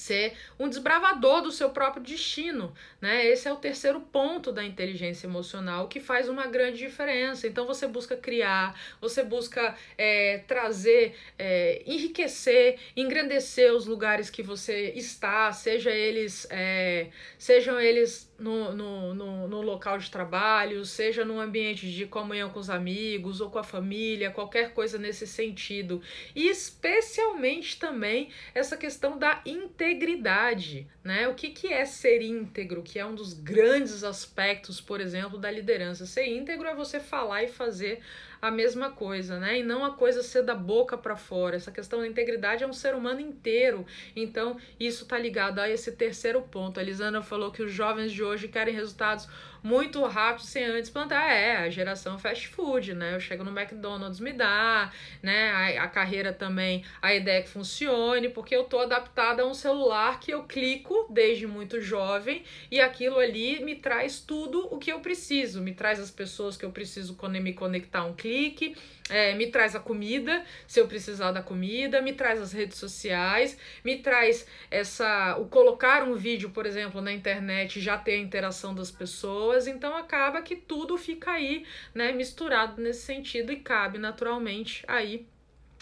[0.00, 3.26] ser um desbravador do seu próprio destino, né?
[3.26, 7.46] Esse é o terceiro ponto da inteligência emocional que faz uma grande diferença.
[7.46, 14.92] Então você busca criar, você busca é, trazer, é, enriquecer, engrandecer os lugares que você
[14.96, 21.38] está, seja eles, é, sejam eles no, no, no, no, local de trabalho, seja no
[21.38, 26.02] ambiente de comunhão com os amigos ou com a família, qualquer coisa nesse sentido.
[26.34, 31.26] E especialmente também essa questão da integração integridade, né?
[31.28, 35.50] O que, que é ser íntegro, que é um dos grandes aspectos, por exemplo, da
[35.50, 36.06] liderança.
[36.06, 38.00] Ser íntegro é você falar e fazer
[38.40, 39.58] a mesma coisa, né?
[39.58, 41.56] E não a coisa ser da boca para fora.
[41.56, 43.84] Essa questão da integridade é um ser humano inteiro.
[44.14, 46.78] Então, isso tá ligado a esse terceiro ponto.
[46.78, 49.28] A Elisana falou que os jovens de hoje querem resultados
[49.62, 51.30] muito rápido sem antes plantar.
[51.30, 53.14] É, a geração fast food, né?
[53.14, 54.92] Eu chego no McDonald's, me dá,
[55.22, 55.50] né?
[55.50, 60.20] A, a carreira também, a ideia que funcione, porque eu tô adaptada a um celular
[60.20, 65.00] que eu clico desde muito jovem e aquilo ali me traz tudo o que eu
[65.00, 68.74] preciso, me traz as pessoas que eu preciso me conectar um clique
[69.10, 73.58] é, me traz a comida, se eu precisar da comida, me traz as redes sociais,
[73.84, 78.72] me traz essa o colocar um vídeo, por exemplo, na internet, já ter a interação
[78.72, 84.84] das pessoas, então acaba que tudo fica aí, né, misturado nesse sentido e cabe naturalmente
[84.86, 85.26] aí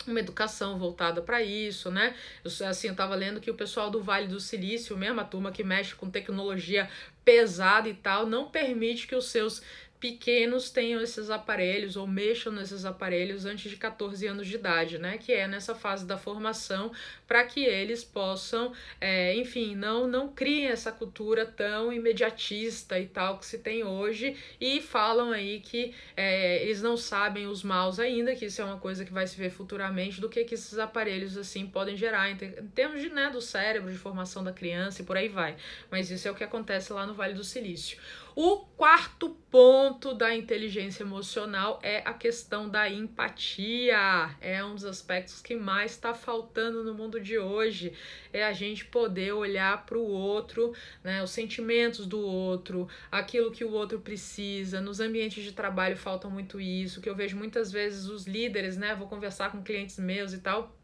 [0.06, 2.14] uma educação voltada para isso, né?
[2.44, 5.50] Eu, assim, eu tava lendo que o pessoal do Vale do Silício, mesmo a turma
[5.50, 6.88] que mexe com tecnologia
[7.24, 9.62] pesada e tal, não permite que os seus
[10.00, 15.18] pequenos tenham esses aparelhos ou mexam nesses aparelhos antes de 14 anos de idade, né?
[15.18, 16.92] Que é nessa fase da formação,
[17.26, 23.38] para que eles possam, é, enfim, não, não criem essa cultura tão imediatista e tal
[23.38, 28.34] que se tem hoje e falam aí que é, eles não sabem os maus ainda,
[28.34, 31.36] que isso é uma coisa que vai se ver futuramente, do que, que esses aparelhos
[31.36, 35.16] assim podem gerar em, termos de, né, do cérebro, de formação da criança e por
[35.16, 35.56] aí vai.
[35.90, 37.98] Mas isso é o que acontece lá no Vale do Silício.
[38.40, 44.30] O quarto ponto da inteligência emocional é a questão da empatia.
[44.40, 47.92] É um dos aspectos que mais está faltando no mundo de hoje.
[48.32, 50.72] É a gente poder olhar para o outro,
[51.02, 54.80] né, os sentimentos do outro, aquilo que o outro precisa.
[54.80, 58.94] Nos ambientes de trabalho falta muito isso, que eu vejo muitas vezes os líderes, né?
[58.94, 60.77] Vou conversar com clientes meus e tal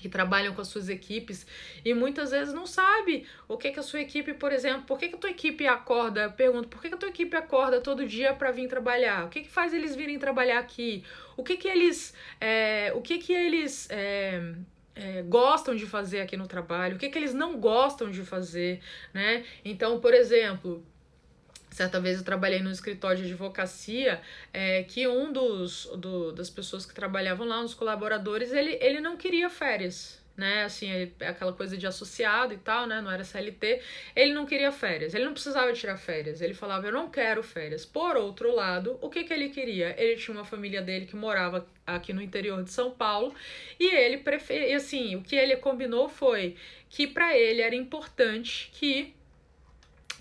[0.00, 1.46] que trabalham com as suas equipes
[1.84, 5.08] e muitas vezes não sabe o que que a sua equipe, por exemplo, por que
[5.08, 8.06] que a tua equipe acorda, eu pergunto, por que que a tua equipe acorda todo
[8.06, 9.26] dia para vir trabalhar?
[9.26, 11.04] O que que faz eles virem trabalhar aqui?
[11.36, 14.54] O que que eles, é, o que que eles é,
[14.94, 16.96] é, gostam de fazer aqui no trabalho?
[16.96, 18.80] O que que eles não gostam de fazer,
[19.12, 19.44] né?
[19.64, 20.84] Então, por exemplo,
[21.80, 24.20] Certa vez eu trabalhei no escritório de advocacia
[24.52, 29.00] é, que um dos do, das pessoas que trabalhavam lá, um dos colaboradores, ele, ele
[29.00, 30.64] não queria férias né?
[30.64, 33.00] Assim, aquela coisa de associado e tal, né?
[33.00, 33.80] Não era CLT.
[34.16, 36.40] Ele não queria férias, ele não precisava tirar férias.
[36.40, 37.84] Ele falava, eu não quero férias.
[37.84, 39.94] Por outro lado, o que, que ele queria?
[39.98, 43.34] Ele tinha uma família dele que morava aqui no interior de São Paulo
[43.78, 46.56] e ele preferia, assim, o que ele combinou foi
[46.88, 49.14] que para ele era importante que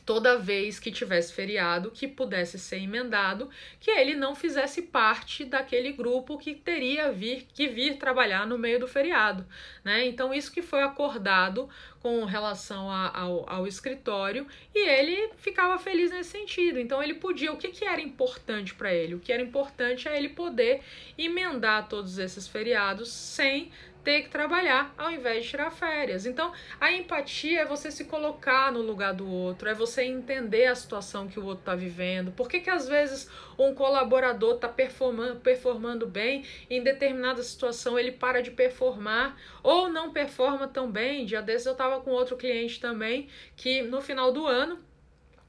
[0.09, 3.47] toda vez que tivesse feriado que pudesse ser emendado,
[3.79, 8.79] que ele não fizesse parte daquele grupo que teria vir, que vir trabalhar no meio
[8.79, 9.45] do feriado.
[9.83, 10.07] Né?
[10.07, 11.69] Então, isso que foi acordado
[12.01, 16.79] com relação a, ao, ao escritório e ele ficava feliz nesse sentido.
[16.79, 17.53] Então, ele podia.
[17.53, 19.13] O que, que era importante para ele?
[19.13, 20.81] O que era importante é ele poder
[21.19, 23.71] emendar todos esses feriados sem
[24.03, 26.25] ter que trabalhar ao invés de tirar férias.
[26.25, 30.75] Então, a empatia é você se colocar no lugar do outro, é você entender a
[30.75, 32.31] situação que o outro está vivendo.
[32.31, 37.99] Por que, que às vezes um colaborador está performando, performando bem e em determinada situação
[37.99, 41.25] ele para de performar ou não performa tão bem?
[41.25, 44.79] Dia desses eu estava com outro cliente também que no final do ano,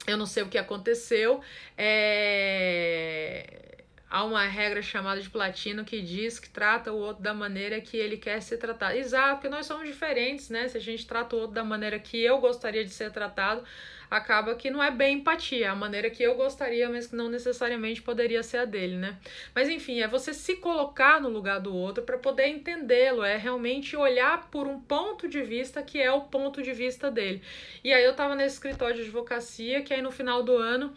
[0.06, 1.40] eu não sei o que aconteceu,
[1.76, 3.69] é
[4.10, 7.96] há uma regra chamada de platino que diz que trata o outro da maneira que
[7.96, 8.96] ele quer ser tratado.
[8.96, 10.66] Exato, porque nós somos diferentes, né?
[10.66, 13.62] Se a gente trata o outro da maneira que eu gostaria de ser tratado,
[14.10, 17.28] acaba que não é bem empatia, é a maneira que eu gostaria, mas que não
[17.28, 19.16] necessariamente poderia ser a dele, né?
[19.54, 23.96] Mas enfim, é você se colocar no lugar do outro para poder entendê-lo, é realmente
[23.96, 27.40] olhar por um ponto de vista que é o ponto de vista dele.
[27.84, 30.92] E aí eu tava nesse escritório de advocacia, que aí no final do ano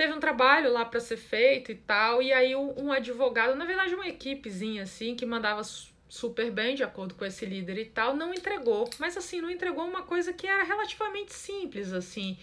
[0.00, 3.94] teve um trabalho lá para ser feito e tal, e aí um advogado, na verdade
[3.94, 5.62] uma equipezinha assim, que mandava
[6.08, 8.88] super bem de acordo com esse líder e tal, não entregou.
[8.98, 12.38] Mas assim, não entregou uma coisa que era relativamente simples assim.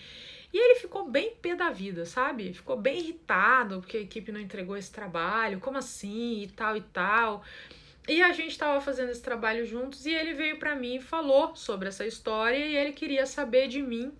[0.54, 2.54] E ele ficou bem pé da vida, sabe?
[2.54, 6.82] Ficou bem irritado porque a equipe não entregou esse trabalho, como assim e tal e
[6.82, 7.44] tal.
[8.08, 11.56] E a gente estava fazendo esse trabalho juntos e ele veio para mim e falou
[11.56, 14.14] sobre essa história e ele queria saber de mim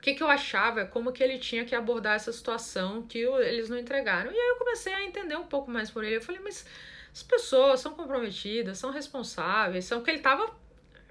[0.00, 3.68] o que, que eu achava, como que ele tinha que abordar essa situação que eles
[3.68, 4.32] não entregaram.
[4.32, 6.16] E aí eu comecei a entender um pouco mais por ele.
[6.16, 6.64] Eu falei, mas
[7.12, 10.50] as pessoas são comprometidas, são responsáveis, são que ele tava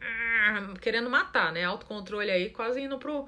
[0.02, 1.66] ah, querendo matar, né?
[1.66, 3.28] Autocontrole aí, quase indo pro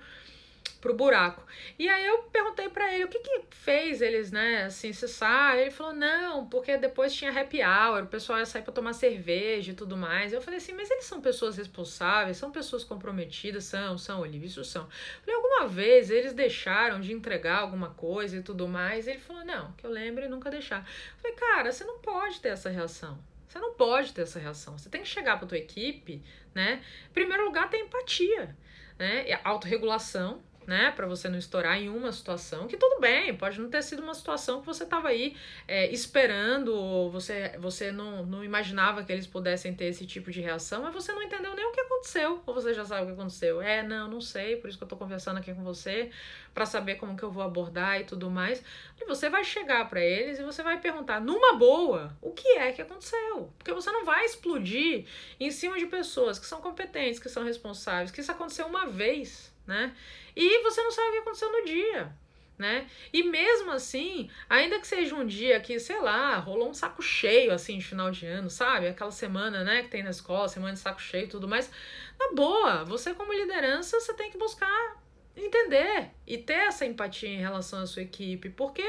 [0.82, 1.45] pro buraco.
[1.77, 5.57] E aí eu perguntei para ele o que que fez eles, né, assim, cessar.
[5.57, 9.71] Ele falou: "Não, porque depois tinha happy hour, o pessoal ia sair para tomar cerveja
[9.71, 10.34] e tudo mais".
[10.34, 14.65] Eu falei assim: "Mas eles são pessoas responsáveis, são pessoas comprometidas, são, são, Olivia, isso
[14.65, 14.84] são".
[14.84, 14.89] Eu
[15.21, 19.07] falei: "Alguma vez eles deixaram de entregar alguma coisa e tudo mais?".
[19.07, 20.79] Ele falou: "Não, que eu lembre, nunca deixar".
[20.79, 23.19] Eu falei: "Cara, você não pode ter essa reação".
[23.47, 24.77] Você não pode ter essa reação.
[24.77, 26.23] Você tem que chegar para tua equipe,
[26.55, 26.82] né?
[27.09, 28.55] Em primeiro lugar, ter empatia,
[28.97, 29.27] né?
[29.27, 33.70] E autorregulação, né, para você não estourar em uma situação, que tudo bem, pode não
[33.70, 35.36] ter sido uma situação que você estava aí
[35.68, 40.41] é, esperando, ou você, você não, não imaginava que eles pudessem ter esse tipo de
[40.41, 43.14] reação, mas você não entendeu nem o que aconteceu, ou você já sabe o que
[43.14, 43.62] aconteceu.
[43.62, 46.12] É, não, não sei, por isso que eu tô conversando aqui com você,
[46.53, 48.64] para saber como que eu vou abordar e tudo mais.
[48.99, 52.72] E você vai chegar para eles e você vai perguntar, numa boa, o que é
[52.72, 53.51] que aconteceu?
[53.57, 55.05] Porque você não vai explodir
[55.39, 59.51] em cima de pessoas que são competentes, que são responsáveis, que isso aconteceu uma vez,
[59.72, 59.95] né?
[60.36, 62.13] E você não sabe o que aconteceu no dia.
[62.57, 62.88] Né?
[63.11, 67.51] E mesmo assim, ainda que seja um dia que, sei lá, rolou um saco cheio
[67.51, 68.88] assim de final de ano, sabe?
[68.88, 71.72] Aquela semana, né, que tem na escola, semana de saco cheio e tudo mais.
[72.19, 75.01] Na boa, você como liderança, você tem que buscar
[75.36, 78.86] entender e ter essa empatia em relação à sua equipe, porque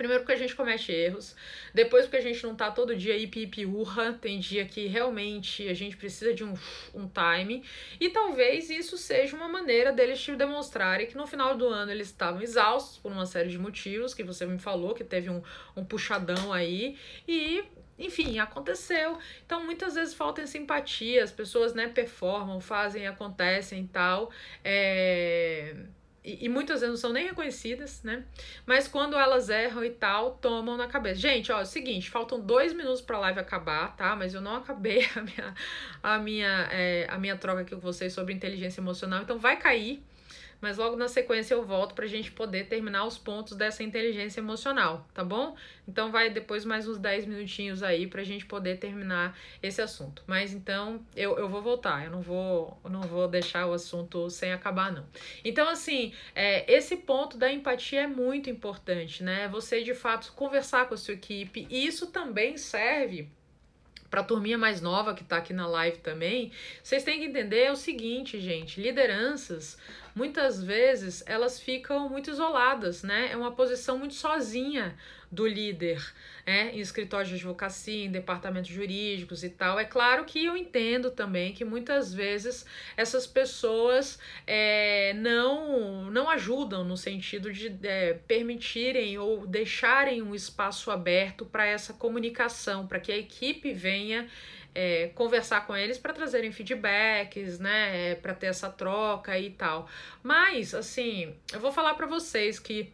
[0.00, 1.36] Primeiro porque a gente comete erros,
[1.74, 5.68] depois porque a gente não tá todo dia ipi ipi urra, tem dia que realmente
[5.68, 6.54] a gente precisa de um,
[6.94, 7.62] um time,
[8.00, 12.06] e talvez isso seja uma maneira deles te demonstrarem que no final do ano eles
[12.06, 15.42] estavam exaustos por uma série de motivos, que você me falou, que teve um,
[15.76, 16.96] um puxadão aí,
[17.28, 17.62] e
[17.98, 19.18] enfim, aconteceu.
[19.44, 24.30] Então, muitas vezes falta simpatia, as pessoas, né, performam, fazem, acontecem e tal.
[24.64, 25.74] É
[26.22, 28.24] e, e, muitas vezes não são nem reconhecidas, né?
[28.66, 31.18] Mas quando elas erram e tal, tomam na cabeça.
[31.18, 34.14] Gente, ó, é o seguinte, faltam dois minutos pra live acabar, tá?
[34.14, 35.54] Mas eu não acabei a minha,
[36.02, 40.02] a minha, é, a minha troca aqui com vocês sobre inteligência emocional, então vai cair
[40.60, 44.40] mas logo na sequência eu volto para a gente poder terminar os pontos dessa inteligência
[44.40, 45.56] emocional, tá bom?
[45.86, 50.22] Então vai depois mais uns 10 minutinhos aí para a gente poder terminar esse assunto.
[50.26, 54.52] Mas então eu, eu vou voltar, eu não vou, não vou deixar o assunto sem
[54.52, 55.06] acabar, não.
[55.44, 59.48] Então, assim, é, esse ponto da empatia é muito importante, né?
[59.48, 63.28] Você de fato conversar com a sua equipe, e isso também serve
[64.10, 66.50] para a turminha mais nova que está aqui na live também,
[66.82, 69.78] vocês têm que entender o seguinte, gente: lideranças
[70.14, 73.30] muitas vezes elas ficam muito isoladas, né?
[73.30, 74.96] É uma posição muito sozinha
[75.30, 76.12] do líder,
[76.50, 76.72] né?
[76.74, 79.78] Em escritórios de advocacia, em departamentos jurídicos e tal.
[79.78, 86.82] É claro que eu entendo também que muitas vezes essas pessoas é, não, não ajudam
[86.82, 93.12] no sentido de é, permitirem ou deixarem um espaço aberto para essa comunicação, para que
[93.12, 94.28] a equipe venha
[94.74, 99.88] é, conversar com eles para trazerem feedbacks, né, para ter essa troca e tal.
[100.20, 102.92] Mas, assim, eu vou falar para vocês que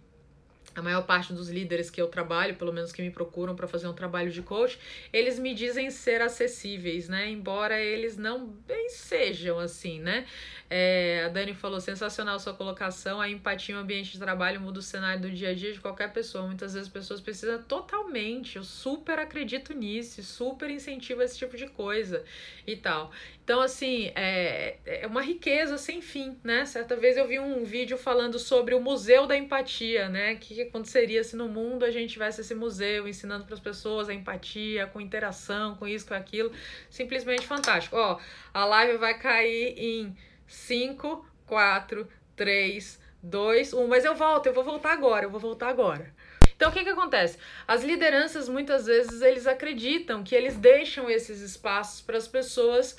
[0.77, 3.89] a maior parte dos líderes que eu trabalho, pelo menos que me procuram para fazer
[3.89, 4.79] um trabalho de coach,
[5.11, 7.29] eles me dizem ser acessíveis, né?
[7.31, 10.27] Embora eles não bem sejam assim, né?
[10.69, 13.21] É, a Dani falou: sensacional sua colocação.
[13.21, 15.81] A empatia em um ambiente de trabalho muda o cenário do dia a dia de
[15.81, 16.47] qualquer pessoa.
[16.47, 18.57] Muitas vezes as pessoas precisam totalmente.
[18.57, 22.23] Eu super acredito nisso, super incentivo esse tipo de coisa
[22.67, 23.11] e tal.
[23.47, 26.67] Então, assim, é, é uma riqueza sem fim, né?
[26.67, 30.33] Certa vez eu vi um vídeo falando sobre o Museu da Empatia, né?
[30.33, 34.09] O que aconteceria se no mundo a gente tivesse esse museu ensinando para as pessoas
[34.09, 36.51] a empatia, com interação, com isso, com aquilo.
[36.91, 37.95] Simplesmente fantástico.
[37.95, 38.19] Ó,
[38.53, 40.17] a live vai cair em
[40.49, 43.87] 5, 4, 3, 2, 1.
[43.87, 46.13] Mas eu volto, eu vou voltar agora, eu vou voltar agora.
[46.57, 47.39] Então o que que acontece?
[47.69, 52.97] As lideranças muitas vezes eles acreditam que eles deixam esses espaços para as pessoas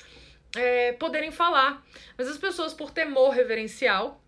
[0.56, 1.84] é, poderem falar,
[2.16, 4.22] mas as pessoas por temor reverencial,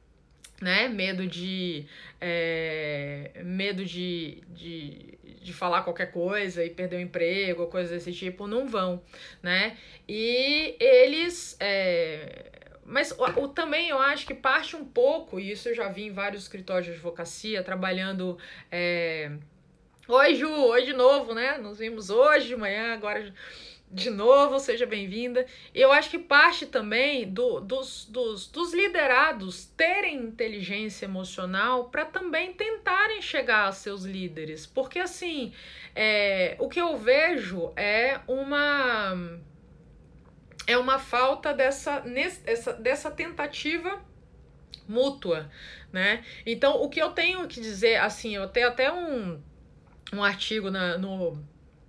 [0.60, 1.86] né, medo de
[2.20, 8.46] é, medo de, de, de falar qualquer coisa e perder o emprego, coisas desse tipo,
[8.46, 9.02] não vão,
[9.42, 9.78] né?
[10.06, 12.50] E eles é,
[12.90, 16.06] mas o, o, também eu acho que parte um pouco, e isso eu já vi
[16.06, 18.36] em vários escritórios de advocacia, trabalhando.
[18.70, 19.30] É...
[20.08, 21.56] Oi, Ju, oi de novo, né?
[21.58, 23.32] Nos vimos hoje de manhã, agora
[23.90, 25.44] de novo, seja bem-vinda.
[25.74, 32.52] Eu acho que parte também do, dos, dos, dos liderados terem inteligência emocional para também
[32.52, 34.64] tentarem chegar a seus líderes.
[34.64, 35.52] Porque, assim,
[35.94, 39.40] é, o que eu vejo é uma
[40.66, 44.00] é uma falta dessa, nessa, dessa tentativa
[44.86, 45.50] mútua,
[45.92, 46.24] né?
[46.46, 49.40] Então, o que eu tenho que dizer, assim, eu tenho até um,
[50.12, 51.42] um artigo na, no,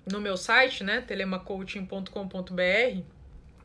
[0.05, 3.01] no meu site, né, telemacoaching.com.br,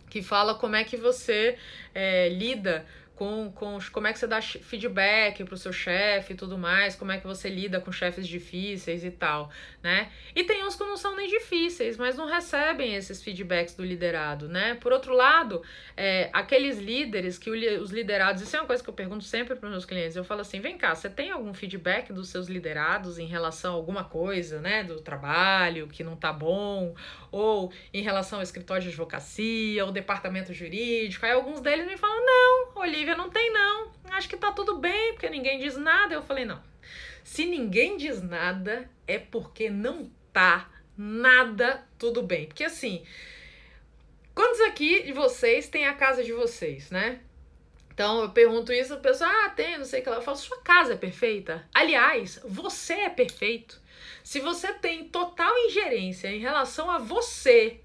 [0.09, 1.59] que fala como é que você
[1.95, 6.37] é, lida com, com como é que você dá feedback para o seu chefe e
[6.37, 9.51] tudo mais, como é que você lida com chefes difíceis e tal,
[9.83, 10.11] né?
[10.35, 14.49] E tem uns que não são nem difíceis, mas não recebem esses feedbacks do liderado,
[14.49, 14.75] né?
[14.75, 15.63] Por outro lado,
[15.97, 19.71] é, aqueles líderes que os liderados, isso é uma coisa que eu pergunto sempre para
[19.71, 23.27] meus clientes, eu falo assim, vem cá, você tem algum feedback dos seus liderados em
[23.27, 24.85] relação a alguma coisa, né?
[24.85, 26.95] Do trabalho que não tá bom,
[27.33, 32.27] ou em relação ao escritório de advocacia, ou departamento jurídico, aí alguns deles me falam,
[32.27, 33.93] não, Olivia, Não tem não.
[34.11, 36.15] Acho que tá tudo bem, porque ninguém diz nada.
[36.15, 36.63] Eu falei, não.
[37.23, 42.47] Se ninguém diz nada, é porque não tá nada tudo bem.
[42.47, 43.05] Porque assim,
[44.35, 47.21] quantos aqui de vocês têm a casa de vocês, né?
[47.93, 50.17] Então eu pergunto isso, a pessoa, ah, tem, não sei o que lá.
[50.17, 51.67] Eu falo, sua casa é perfeita?
[51.75, 53.81] Aliás, você é perfeito.
[54.23, 57.81] Se você tem total ingerência em relação a você,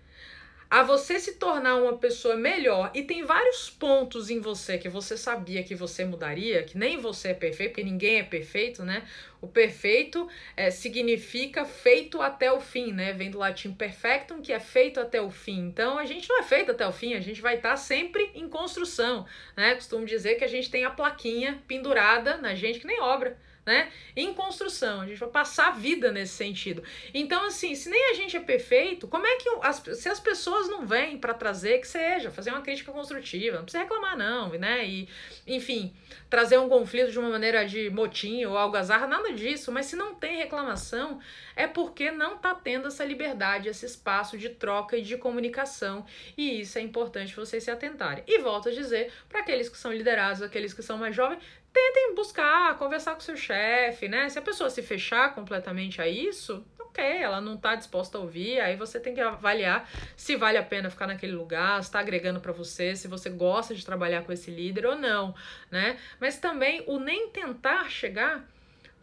[0.71, 5.17] a você se tornar uma pessoa melhor e tem vários pontos em você que você
[5.17, 9.05] sabia que você mudaria, que nem você é perfeito, porque ninguém é perfeito, né?
[9.41, 13.11] O perfeito é, significa feito até o fim, né?
[13.11, 15.59] Vem do latim perfectum, que é feito até o fim.
[15.59, 18.31] Então a gente não é feito até o fim, a gente vai estar tá sempre
[18.33, 19.25] em construção,
[19.57, 19.75] né?
[19.75, 23.91] Costumo dizer que a gente tem a plaquinha pendurada na gente que nem obra né?
[24.15, 26.83] Em construção, a gente vai passar a vida nesse sentido.
[27.13, 30.67] Então, assim, se nem a gente é perfeito, como é que as, se as pessoas
[30.67, 34.85] não vêm para trazer que seja, fazer uma crítica construtiva, não precisa reclamar, não, né?
[34.85, 35.07] E,
[35.45, 35.93] enfim,
[36.29, 40.15] trazer um conflito de uma maneira de motim ou algazarra, nada disso, mas se não
[40.15, 41.19] tem reclamação,
[41.55, 46.05] é porque não tá tendo essa liberdade, esse espaço de troca e de comunicação.
[46.35, 48.23] E isso é importante vocês se atentarem.
[48.27, 51.39] E volto a dizer, para aqueles que são liderados, aqueles que são mais jovens,
[51.73, 54.29] tentem buscar, conversar com seu chefe, né?
[54.29, 58.59] Se a pessoa se fechar completamente a isso, ok, ela não está disposta a ouvir,
[58.59, 62.51] aí você tem que avaliar se vale a pena ficar naquele lugar, está agregando para
[62.51, 65.33] você, se você gosta de trabalhar com esse líder ou não,
[65.71, 65.97] né?
[66.19, 68.45] Mas também o nem tentar chegar.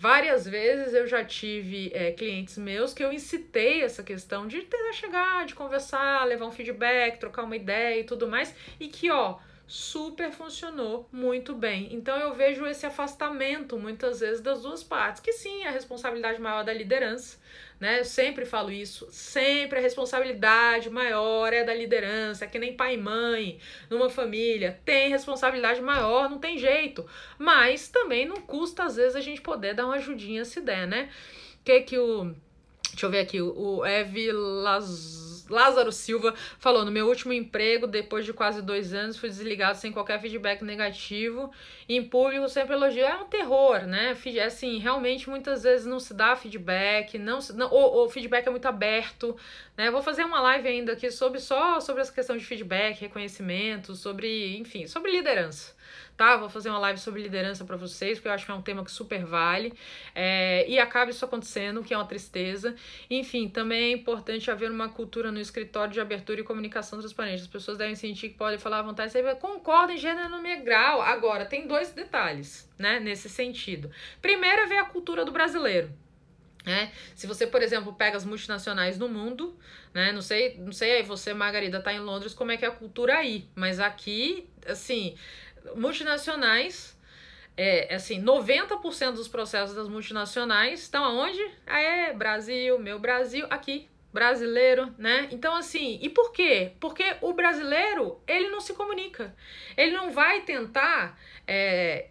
[0.00, 4.92] Várias vezes eu já tive é, clientes meus que eu incitei essa questão de tentar
[4.92, 9.38] chegar, de conversar, levar um feedback, trocar uma ideia e tudo mais, e que, ó,
[9.68, 11.88] super funcionou muito bem.
[11.92, 16.64] Então eu vejo esse afastamento muitas vezes das duas partes, que sim, a responsabilidade maior
[16.64, 17.38] da liderança,
[17.78, 18.00] né?
[18.00, 22.94] Eu sempre falo isso, sempre a responsabilidade maior é da liderança, é que nem pai
[22.94, 23.60] e mãe
[23.90, 27.06] numa família, tem responsabilidade maior, não tem jeito.
[27.38, 31.10] Mas também não custa às vezes a gente poder dar uma ajudinha se der, né?
[31.62, 32.34] Que que o
[32.90, 38.24] Deixa eu ver aqui, o Ev Laz Lázaro Silva falou: no meu último emprego, depois
[38.24, 41.50] de quase dois anos, fui desligado sem qualquer feedback negativo.
[41.88, 43.04] Em público, sempre elogio.
[43.04, 44.16] É um terror, né?
[44.26, 48.46] É assim, realmente muitas vezes não se dá feedback, não, se, não o, o feedback
[48.46, 49.36] é muito aberto.
[49.76, 49.90] Né?
[49.90, 54.56] Vou fazer uma live ainda aqui sobre só sobre essa questão de feedback, reconhecimento, sobre,
[54.58, 55.77] enfim, sobre liderança
[56.18, 56.36] tá?
[56.36, 58.84] Vou fazer uma live sobre liderança para vocês, porque eu acho que é um tema
[58.84, 59.72] que super vale.
[60.12, 62.74] É, e acaba isso acontecendo, que é uma tristeza.
[63.08, 67.42] Enfim, também é importante haver uma cultura no escritório de abertura e comunicação transparente.
[67.42, 69.12] As pessoas devem sentir que podem falar à vontade.
[69.12, 71.00] Você concorda em gênero no grau.
[71.00, 73.88] Agora, tem dois detalhes, né, nesse sentido.
[74.20, 75.88] Primeiro é ver a cultura do brasileiro.
[76.66, 79.56] né se você, por exemplo, pega as multinacionais no mundo,
[79.94, 80.10] né?
[80.10, 82.72] Não sei, não sei aí, você, Margarida, tá em Londres, como é que é a
[82.72, 83.48] cultura aí.
[83.54, 85.16] Mas aqui, assim,
[85.76, 86.96] multinacionais,
[87.56, 91.44] é, assim, 90% dos processos das multinacionais estão aonde?
[91.66, 95.28] Ah, é, Brasil, meu Brasil, aqui, brasileiro, né?
[95.30, 96.72] Então, assim, e por quê?
[96.80, 99.34] Porque o brasileiro, ele não se comunica.
[99.76, 102.08] Ele não vai tentar é,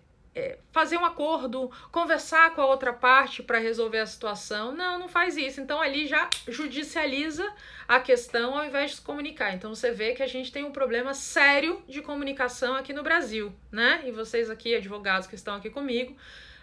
[0.71, 4.71] fazer um acordo, conversar com a outra parte para resolver a situação.
[4.71, 5.61] Não, não faz isso.
[5.61, 7.47] Então ali já judicializa
[7.87, 9.53] a questão ao invés de se comunicar.
[9.53, 13.53] Então você vê que a gente tem um problema sério de comunicação aqui no Brasil,
[13.71, 14.03] né?
[14.05, 16.15] E vocês aqui, advogados que estão aqui comigo,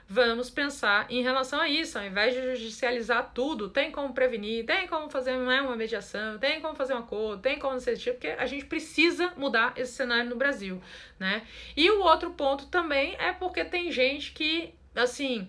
[0.09, 4.87] vamos pensar em relação a isso, ao invés de judicializar tudo, tem como prevenir, tem
[4.87, 8.29] como fazer né, uma mediação, tem como fazer um acordo, tem como ser tipo, porque
[8.29, 10.81] a gente precisa mudar esse cenário no Brasil,
[11.19, 11.47] né?
[11.77, 15.49] E o outro ponto também é porque tem gente que, assim,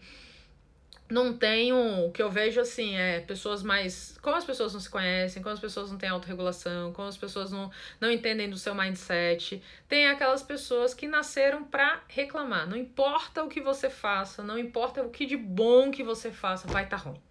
[1.07, 4.17] não tenho, o que eu vejo assim, é pessoas mais.
[4.21, 7.51] Como as pessoas não se conhecem, como as pessoas não têm autorregulação, como as pessoas
[7.51, 7.69] não,
[8.01, 9.61] não entendem do seu mindset.
[9.87, 12.67] Tem aquelas pessoas que nasceram para reclamar.
[12.67, 16.67] Não importa o que você faça, não importa o que de bom que você faça,
[16.67, 17.21] vai estar tá ruim.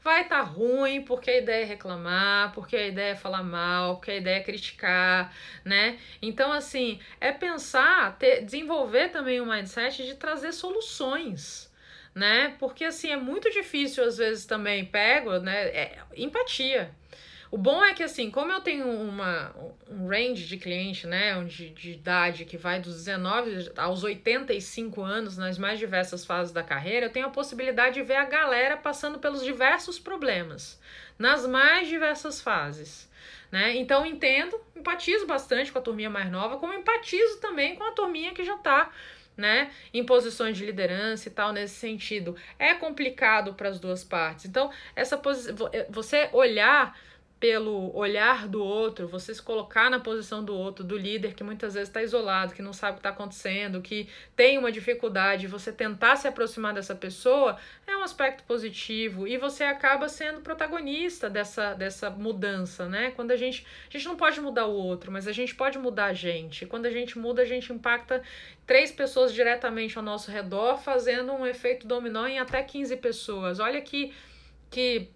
[0.00, 3.96] Vai estar tá ruim porque a ideia é reclamar, porque a ideia é falar mal,
[3.96, 5.98] porque a ideia é criticar, né?
[6.22, 11.67] Então, assim, é pensar, ter, desenvolver também o um mindset de trazer soluções
[12.18, 12.56] né?
[12.58, 15.68] Porque assim é muito difícil às vezes também pego, né?
[15.68, 16.90] É, empatia.
[17.50, 19.54] O bom é que, assim, como eu tenho uma,
[19.88, 25.38] um range de cliente, né, de, de idade que vai dos 19 aos 85 anos,
[25.38, 29.18] nas mais diversas fases da carreira, eu tenho a possibilidade de ver a galera passando
[29.18, 30.78] pelos diversos problemas,
[31.18, 33.08] nas mais diversas fases.
[33.50, 33.76] Né?
[33.76, 38.34] Então entendo, empatizo bastante com a turminha mais nova, como empatizo também com a turminha
[38.34, 38.90] que já está
[39.38, 42.36] né, em posições de liderança e tal nesse sentido.
[42.58, 44.46] É complicado para as duas partes.
[44.46, 45.20] Então, essa
[45.88, 46.98] você olhar
[47.40, 51.74] pelo olhar do outro, você se colocar na posição do outro, do líder que muitas
[51.74, 55.70] vezes está isolado, que não sabe o que está acontecendo, que tem uma dificuldade, você
[55.70, 61.74] tentar se aproximar dessa pessoa é um aspecto positivo e você acaba sendo protagonista dessa,
[61.74, 63.12] dessa mudança, né?
[63.12, 66.06] Quando a gente a gente não pode mudar o outro, mas a gente pode mudar
[66.06, 66.66] a gente.
[66.66, 68.20] Quando a gente muda, a gente impacta
[68.66, 73.60] três pessoas diretamente ao nosso redor, fazendo um efeito dominó em até 15 pessoas.
[73.60, 74.12] Olha que
[74.70, 75.08] que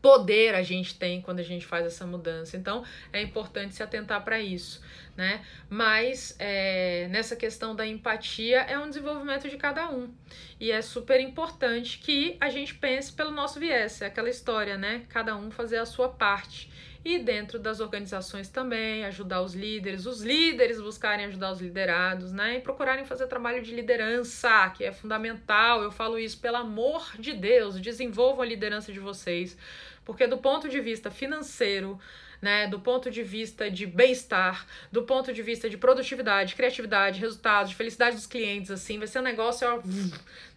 [0.00, 2.56] poder a gente tem quando a gente faz essa mudança.
[2.56, 4.82] Então é importante se atentar para isso,
[5.16, 5.44] né?
[5.68, 10.12] Mas é, nessa questão da empatia é um desenvolvimento de cada um
[10.60, 15.04] e é super importante que a gente pense pelo nosso viés, é aquela história, né?
[15.08, 16.70] Cada um fazer a sua parte
[17.06, 22.56] e dentro das organizações também, ajudar os líderes, os líderes buscarem ajudar os liderados, né?
[22.56, 25.84] E procurarem fazer trabalho de liderança, que é fundamental.
[25.84, 29.56] Eu falo isso pelo amor de Deus, desenvolvam a liderança de vocês.
[30.04, 31.96] Porque do ponto de vista financeiro,
[32.42, 37.70] né, do ponto de vista de bem-estar, do ponto de vista de produtividade, criatividade, resultados,
[37.70, 39.80] de felicidade dos clientes, assim, vai ser um negócio, ó,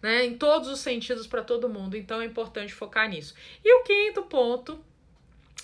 [0.02, 1.96] né, em todos os sentidos para todo mundo.
[1.96, 3.36] Então é importante focar nisso.
[3.64, 4.84] E o quinto ponto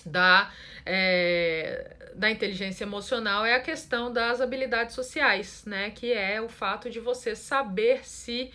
[0.05, 0.51] da,
[0.85, 6.89] é, da inteligência emocional é a questão das habilidades sociais, né, que é o fato
[6.89, 8.51] de você saber se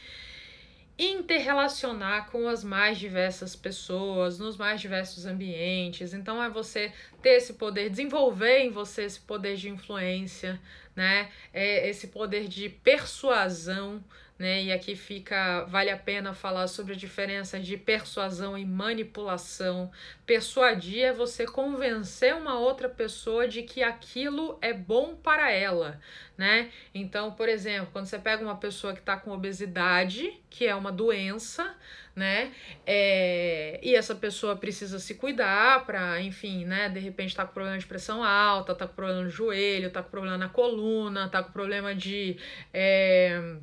[0.99, 6.13] interrelacionar com as mais diversas pessoas, nos mais diversos ambientes.
[6.13, 10.61] Então é você ter esse poder, desenvolver em você esse poder de influência,
[10.95, 11.31] né?
[11.53, 14.05] É esse poder de persuasão,
[14.43, 14.61] né?
[14.61, 19.89] E aqui fica, vale a pena falar sobre a diferença de persuasão e manipulação.
[20.27, 26.01] Persuadir é você convencer uma outra pessoa de que aquilo é bom para ela,
[26.37, 26.73] né?
[26.93, 30.91] Então, por exemplo, quando você pega uma pessoa que está com obesidade, que é uma
[30.91, 31.77] doença,
[32.17, 32.53] né?
[32.85, 36.89] É, e essa pessoa precisa se cuidar para, enfim, né?
[36.89, 40.11] De repente tá com problema de pressão alta, tá com problema no joelho, tá com
[40.11, 42.37] problema na coluna, tá com problema de.
[42.75, 43.57] É,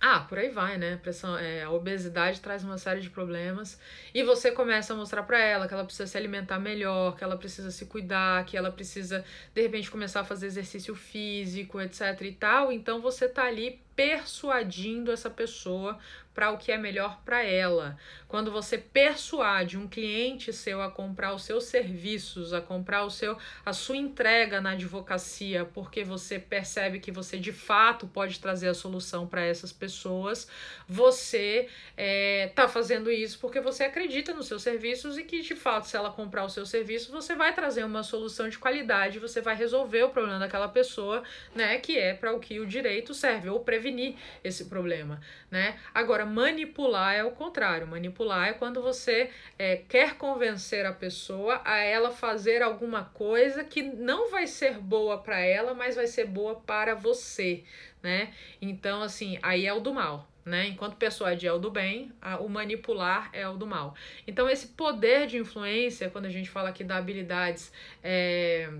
[0.00, 0.96] ah, por aí vai, né?
[0.96, 3.78] Pressão, é, a obesidade traz uma série de problemas
[4.14, 7.36] e você começa a mostrar para ela que ela precisa se alimentar melhor, que ela
[7.36, 9.22] precisa se cuidar, que ela precisa
[9.54, 12.72] de repente começar a fazer exercício físico, etc e tal.
[12.72, 15.98] Então você tá ali persuadindo essa pessoa
[16.34, 17.98] para o que é melhor para ela.
[18.28, 23.36] Quando você persuade um cliente seu a comprar os seus serviços, a comprar o seu
[23.64, 28.74] a sua entrega na advocacia, porque você percebe que você de fato pode trazer a
[28.74, 30.48] solução para essas pessoas,
[30.88, 35.88] você está é, fazendo isso porque você acredita nos seus serviços e que de fato,
[35.88, 39.56] se ela comprar o seu serviço, você vai trazer uma solução de qualidade, você vai
[39.56, 41.22] resolver o problema daquela pessoa,
[41.54, 41.78] né?
[41.78, 44.14] Que é para o que o direito serve, ou prevenir
[44.44, 45.20] esse problema,
[45.50, 45.78] né?
[45.94, 47.86] Agora, manipular é o contrário.
[47.86, 53.82] Manipular é quando você é, quer convencer a pessoa a ela fazer alguma coisa que
[53.82, 57.64] não vai ser boa para ela, mas vai ser boa para você,
[58.02, 58.32] né?
[58.60, 60.28] Então, assim, aí é o do mal.
[60.42, 60.68] Né?
[60.68, 63.94] Enquanto persuadir é o do bem, a, o manipular é o do mal.
[64.26, 67.70] Então, esse poder de influência, quando a gente fala aqui da habilidades
[68.02, 68.72] é,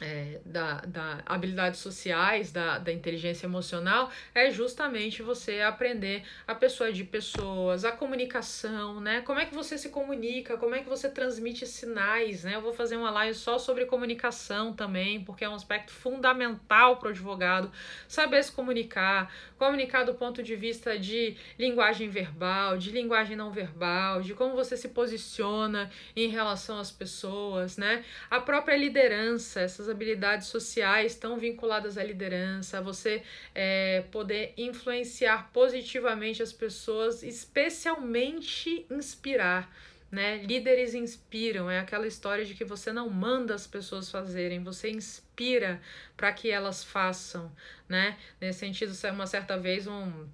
[0.00, 6.92] é, da, da habilidades sociais, da, da inteligência emocional, é justamente você aprender a pessoa
[6.92, 9.22] de pessoas, a comunicação, né?
[9.22, 12.56] Como é que você se comunica, como é que você transmite sinais, né?
[12.56, 17.08] Eu vou fazer uma live só sobre comunicação também, porque é um aspecto fundamental para
[17.08, 17.70] o advogado
[18.06, 24.20] saber se comunicar, comunicar do ponto de vista de linguagem verbal, de linguagem não verbal,
[24.20, 28.04] de como você se posiciona em relação às pessoas, né?
[28.30, 33.22] A própria liderança, essas habilidades sociais estão vinculadas à liderança, você
[33.54, 39.70] é, poder influenciar positivamente as pessoas, especialmente inspirar.
[40.10, 40.38] Né?
[40.38, 45.80] Líderes inspiram, é aquela história de que você não manda as pessoas fazerem, você inspira
[46.16, 47.52] para que elas façam,
[47.88, 48.16] né?
[48.40, 50.26] Nesse sentido, uma certa vez um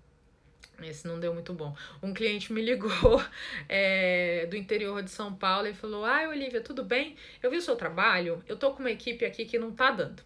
[0.88, 1.74] Esse não deu muito bom.
[2.02, 2.90] Um cliente me ligou
[3.68, 7.16] é, do interior de São Paulo e falou: Ai, Olivia, tudo bem?
[7.42, 10.22] Eu vi o seu trabalho, eu tô com uma equipe aqui que não tá dando.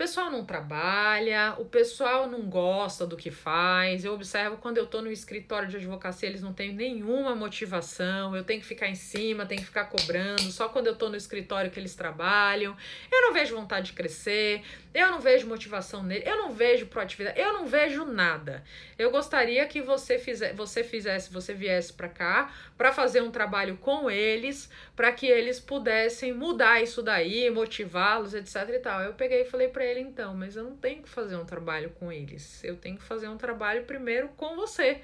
[0.00, 4.02] Pessoal não trabalha, o pessoal não gosta do que faz.
[4.02, 8.34] Eu observo quando eu tô no escritório de advocacia, eles não têm nenhuma motivação.
[8.34, 10.50] Eu tenho que ficar em cima, tenho que ficar cobrando.
[10.52, 12.74] Só quando eu tô no escritório que eles trabalham.
[13.12, 14.62] Eu não vejo vontade de crescer,
[14.94, 18.64] eu não vejo motivação nele, eu não vejo proatividade, eu não vejo nada.
[18.98, 23.76] Eu gostaria que você, fizer, você fizesse, você viesse para cá para fazer um trabalho
[23.76, 29.02] com eles, para que eles pudessem mudar isso daí, motivá-los, etc e tal.
[29.02, 31.90] Eu peguei e falei para ele então, mas eu não tenho que fazer um trabalho
[31.90, 32.62] com eles.
[32.64, 35.00] Eu tenho que fazer um trabalho primeiro com você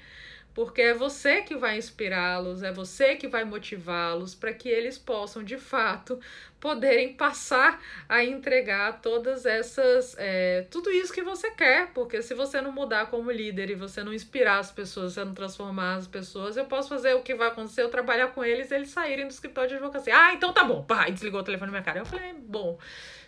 [0.57, 5.43] porque é você que vai inspirá-los, é você que vai motivá-los para que eles possam
[5.43, 6.19] de fato
[6.59, 12.59] poderem passar a entregar todas essas, é, tudo isso que você quer, porque se você
[12.59, 16.57] não mudar como líder e você não inspirar as pessoas, você não transformar as pessoas,
[16.57, 19.69] eu posso fazer o que vai acontecer, eu trabalhar com eles, eles saírem do escritório
[19.69, 20.17] de advocacia.
[20.17, 21.99] Ah, então tá bom, pá, desligou o telefone na minha cara.
[21.99, 22.79] Eu falei, bom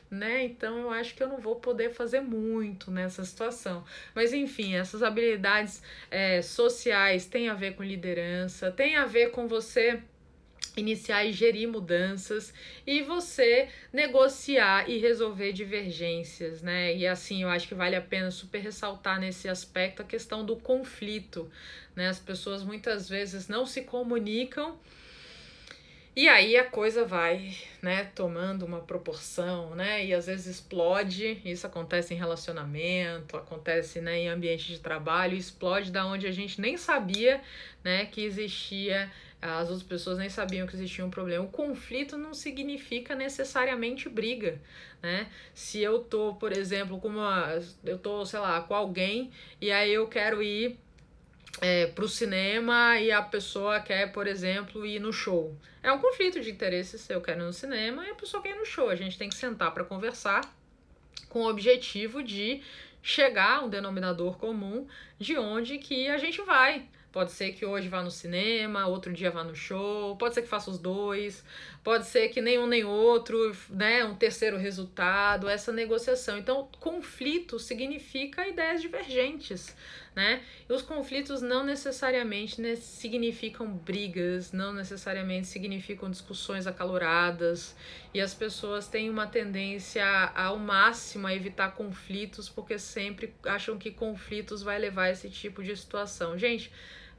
[0.09, 0.43] né?
[0.43, 3.83] Então eu acho que eu não vou poder fazer muito nessa situação.
[4.15, 9.47] Mas enfim, essas habilidades é, sociais têm a ver com liderança, tem a ver com
[9.47, 10.01] você
[10.77, 12.53] iniciar e gerir mudanças
[12.85, 16.95] e você negociar e resolver divergências, né?
[16.95, 20.55] E assim, eu acho que vale a pena super ressaltar nesse aspecto a questão do
[20.55, 21.51] conflito,
[21.95, 22.07] né?
[22.07, 24.79] As pessoas muitas vezes não se comunicam
[26.19, 31.41] e aí a coisa vai, né, tomando uma proporção, né, e às vezes explode.
[31.45, 36.59] Isso acontece em relacionamento, acontece, né, em ambiente de trabalho, explode da onde a gente
[36.59, 37.41] nem sabia,
[37.81, 39.09] né, que existia,
[39.41, 41.45] as outras pessoas nem sabiam que existia um problema.
[41.45, 44.59] O conflito não significa necessariamente briga,
[45.01, 45.27] né?
[45.53, 49.31] Se eu tô, por exemplo, com uma, eu tô, sei lá, com alguém
[49.61, 50.77] e aí eu quero ir
[51.61, 55.55] é, para o cinema e a pessoa quer, por exemplo, ir no show.
[55.81, 57.09] É um conflito de interesses.
[57.09, 58.89] Eu quero ir no cinema e a pessoa quer ir no show.
[58.89, 60.41] A gente tem que sentar para conversar
[61.29, 62.61] com o objetivo de
[63.01, 66.87] chegar a um denominador comum de onde que a gente vai.
[67.11, 70.47] Pode ser que hoje vá no cinema, outro dia vá no show, pode ser que
[70.47, 71.43] faça os dois,
[71.83, 76.37] pode ser que nenhum nem outro, né, um terceiro resultado, essa negociação.
[76.37, 79.75] Então, conflito significa ideias divergentes,
[80.15, 80.41] né?
[80.69, 87.75] E os conflitos não necessariamente né, significam brigas, não necessariamente significam discussões acaloradas,
[88.13, 93.91] e as pessoas têm uma tendência ao máximo a evitar conflitos porque sempre acham que
[93.91, 96.37] conflitos vai levar a esse tipo de situação.
[96.37, 96.71] Gente,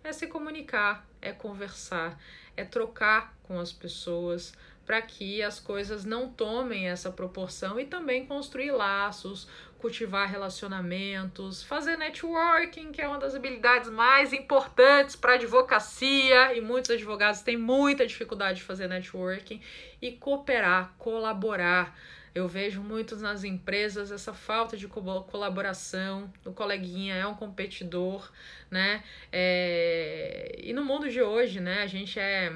[0.02, 2.18] é se comunicar, é conversar,
[2.60, 4.52] é trocar com as pessoas
[4.86, 9.46] para que as coisas não tomem essa proporção e também construir laços,
[9.78, 16.90] cultivar relacionamentos, fazer networking, que é uma das habilidades mais importantes para advocacia e muitos
[16.90, 19.60] advogados têm muita dificuldade de fazer networking
[20.02, 21.96] e cooperar, colaborar
[22.34, 26.32] eu vejo muitos nas empresas essa falta de colaboração.
[26.44, 28.30] O coleguinha é um competidor,
[28.70, 29.02] né?
[29.32, 30.58] É...
[30.62, 31.82] E no mundo de hoje, né?
[31.82, 32.52] A gente é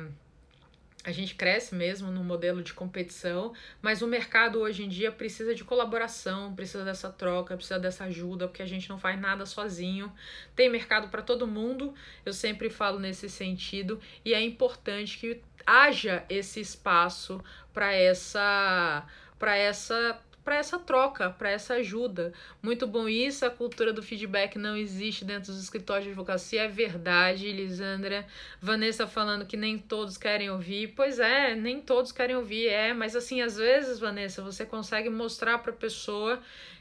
[1.05, 3.53] a gente cresce mesmo no modelo de competição,
[3.83, 8.49] mas o mercado hoje em dia precisa de colaboração, precisa dessa troca, precisa dessa ajuda,
[8.49, 10.11] porque a gente não faz nada sozinho.
[10.57, 11.93] Tem mercado para todo mundo,
[12.25, 17.43] eu sempre falo nesse sentido, e é importante que haja esse espaço
[17.73, 19.07] para essa
[19.39, 22.33] para essa para essa troca, para essa ajuda.
[22.63, 26.69] Muito bom isso, a cultura do feedback não existe dentro dos escritórios de advocacia, é
[26.69, 28.27] verdade, Lisandra.
[28.61, 30.93] Vanessa falando que nem todos querem ouvir.
[30.95, 35.59] Pois é, nem todos querem ouvir, é, mas assim, às vezes, Vanessa, você consegue mostrar
[35.59, 36.39] para a pessoa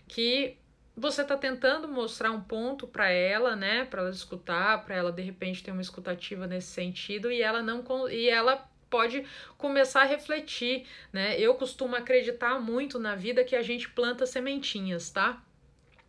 [0.10, 0.58] que
[0.96, 5.24] você está tentando mostrar um ponto para ela, né, para ela escutar, para ela de
[5.24, 9.26] repente ter uma escutativa nesse sentido e ela não e ela pode
[9.58, 11.40] começar a refletir, né?
[11.40, 15.42] Eu costumo acreditar muito na vida que a gente planta sementinhas, tá?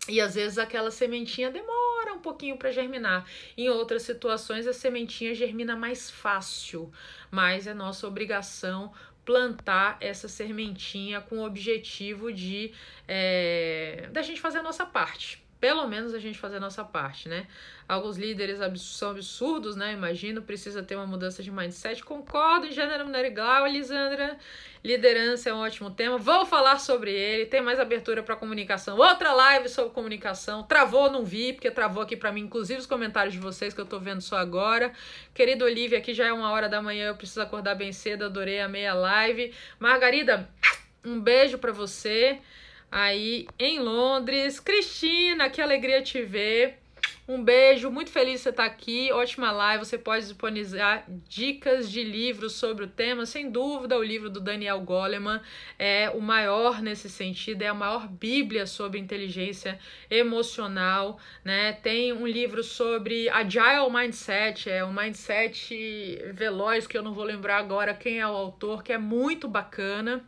[0.07, 3.27] E às vezes aquela sementinha demora um pouquinho para germinar.
[3.57, 6.93] Em outras situações, a sementinha germina mais fácil,
[7.31, 8.93] mas é nossa obrigação
[9.25, 12.75] plantar essa sementinha com o objetivo de
[13.09, 17.27] é, da gente fazer a nossa parte, pelo menos a gente fazer a nossa parte,
[17.27, 17.47] né?
[17.89, 19.95] Alguns líderes são absurdos, né?
[19.95, 22.05] Imagino, precisa ter uma mudança de mindset.
[22.05, 24.37] Concordo em gênero, mulher igual, Elisandra.
[24.85, 26.19] Liderança é um ótimo tema.
[26.19, 27.47] Vou falar sobre ele.
[27.47, 28.99] Tem mais abertura para comunicação.
[28.99, 30.63] Outra live sobre comunicação.
[30.65, 33.87] Travou, não vi, porque travou aqui para mim, inclusive os comentários de vocês que eu
[33.87, 34.93] tô vendo só agora.
[35.33, 38.27] Querido Olivia, aqui já é uma hora da manhã, eu preciso acordar bem cedo.
[38.27, 39.55] Adorei a meia live.
[39.79, 40.47] Margarida,
[41.03, 42.39] um beijo para você
[42.95, 44.61] aí em Londres.
[44.61, 46.79] Cristina, que alegria te ver.
[47.27, 49.11] Um beijo, muito feliz você estar aqui.
[49.11, 49.85] Ótima live.
[49.85, 53.27] Você pode disponibilizar dicas de livros sobre o tema.
[53.27, 55.41] Sem dúvida, o livro do Daniel Goleman
[55.77, 59.77] é o maior nesse sentido, é a maior bíblia sobre inteligência
[60.09, 61.73] emocional, né?
[61.73, 67.57] Tem um livro sobre Agile Mindset, é um mindset veloz que eu não vou lembrar
[67.57, 70.25] agora quem é o autor, que é muito bacana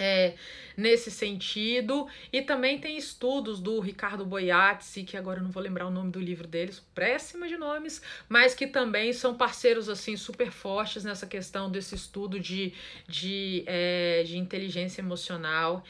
[0.00, 0.34] é,
[0.76, 2.08] nesse sentido.
[2.32, 6.10] E também tem estudos do Ricardo Boiatzi, que agora eu não vou lembrar o nome
[6.10, 11.26] do livro deles, péssima de nomes, mas que também são parceiros assim super fortes nessa
[11.26, 12.72] questão desse estudo de,
[13.06, 15.84] de, é, de inteligência emocional.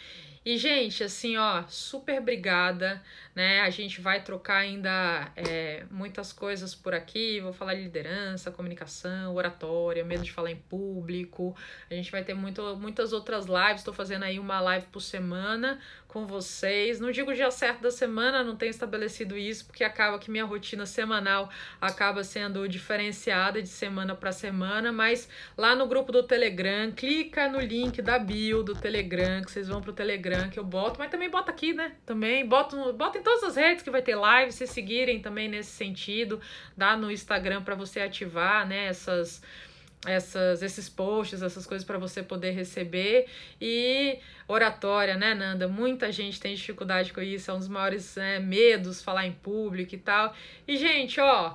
[0.44, 3.02] E, gente, assim, ó, super obrigada,
[3.40, 3.62] né?
[3.62, 7.40] A gente vai trocar ainda é, muitas coisas por aqui.
[7.40, 11.56] Vou falar de liderança, comunicação, oratória, medo de falar em público.
[11.90, 13.80] A gente vai ter muito, muitas outras lives.
[13.80, 15.80] Estou fazendo aí uma live por semana
[16.10, 17.00] com vocês.
[17.00, 20.44] Não digo o dia certo da semana, não tenho estabelecido isso, porque acaba que minha
[20.44, 21.48] rotina semanal
[21.80, 27.60] acaba sendo diferenciada de semana para semana, mas lá no grupo do Telegram, clica no
[27.60, 31.30] link da bio do Telegram, que vocês vão pro Telegram que eu boto, mas também
[31.30, 31.92] bota aqui, né?
[32.04, 35.70] Também boto, bota em todas as redes que vai ter live, se seguirem também nesse
[35.70, 36.40] sentido,
[36.76, 39.40] dá no Instagram para você ativar, né, essas
[40.06, 43.26] essas, esses posts, essas coisas para você poder receber.
[43.60, 45.68] E oratória, né, Nanda?
[45.68, 49.94] Muita gente tem dificuldade com isso, é um dos maiores né, medos falar em público
[49.94, 50.34] e tal.
[50.66, 51.54] E, gente, ó.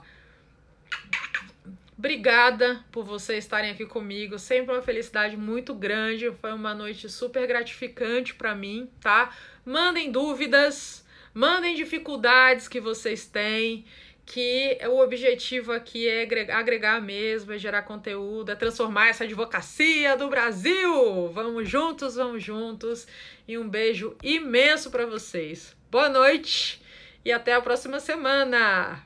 [1.97, 4.37] Obrigada por vocês estarem aqui comigo.
[4.37, 6.31] Sempre uma felicidade muito grande.
[6.33, 9.35] Foi uma noite super gratificante para mim, tá?
[9.65, 11.04] Mandem dúvidas,
[11.35, 13.85] mandem dificuldades que vocês têm
[14.25, 20.27] que o objetivo aqui é agregar mesmo, é gerar conteúdo, é transformar essa advocacia do
[20.29, 21.29] Brasil.
[21.31, 23.07] Vamos juntos, vamos juntos.
[23.47, 25.75] E um beijo imenso para vocês.
[25.91, 26.81] Boa noite
[27.23, 29.03] e até a próxima semana.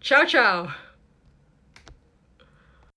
[0.00, 0.83] Tchau, tchau.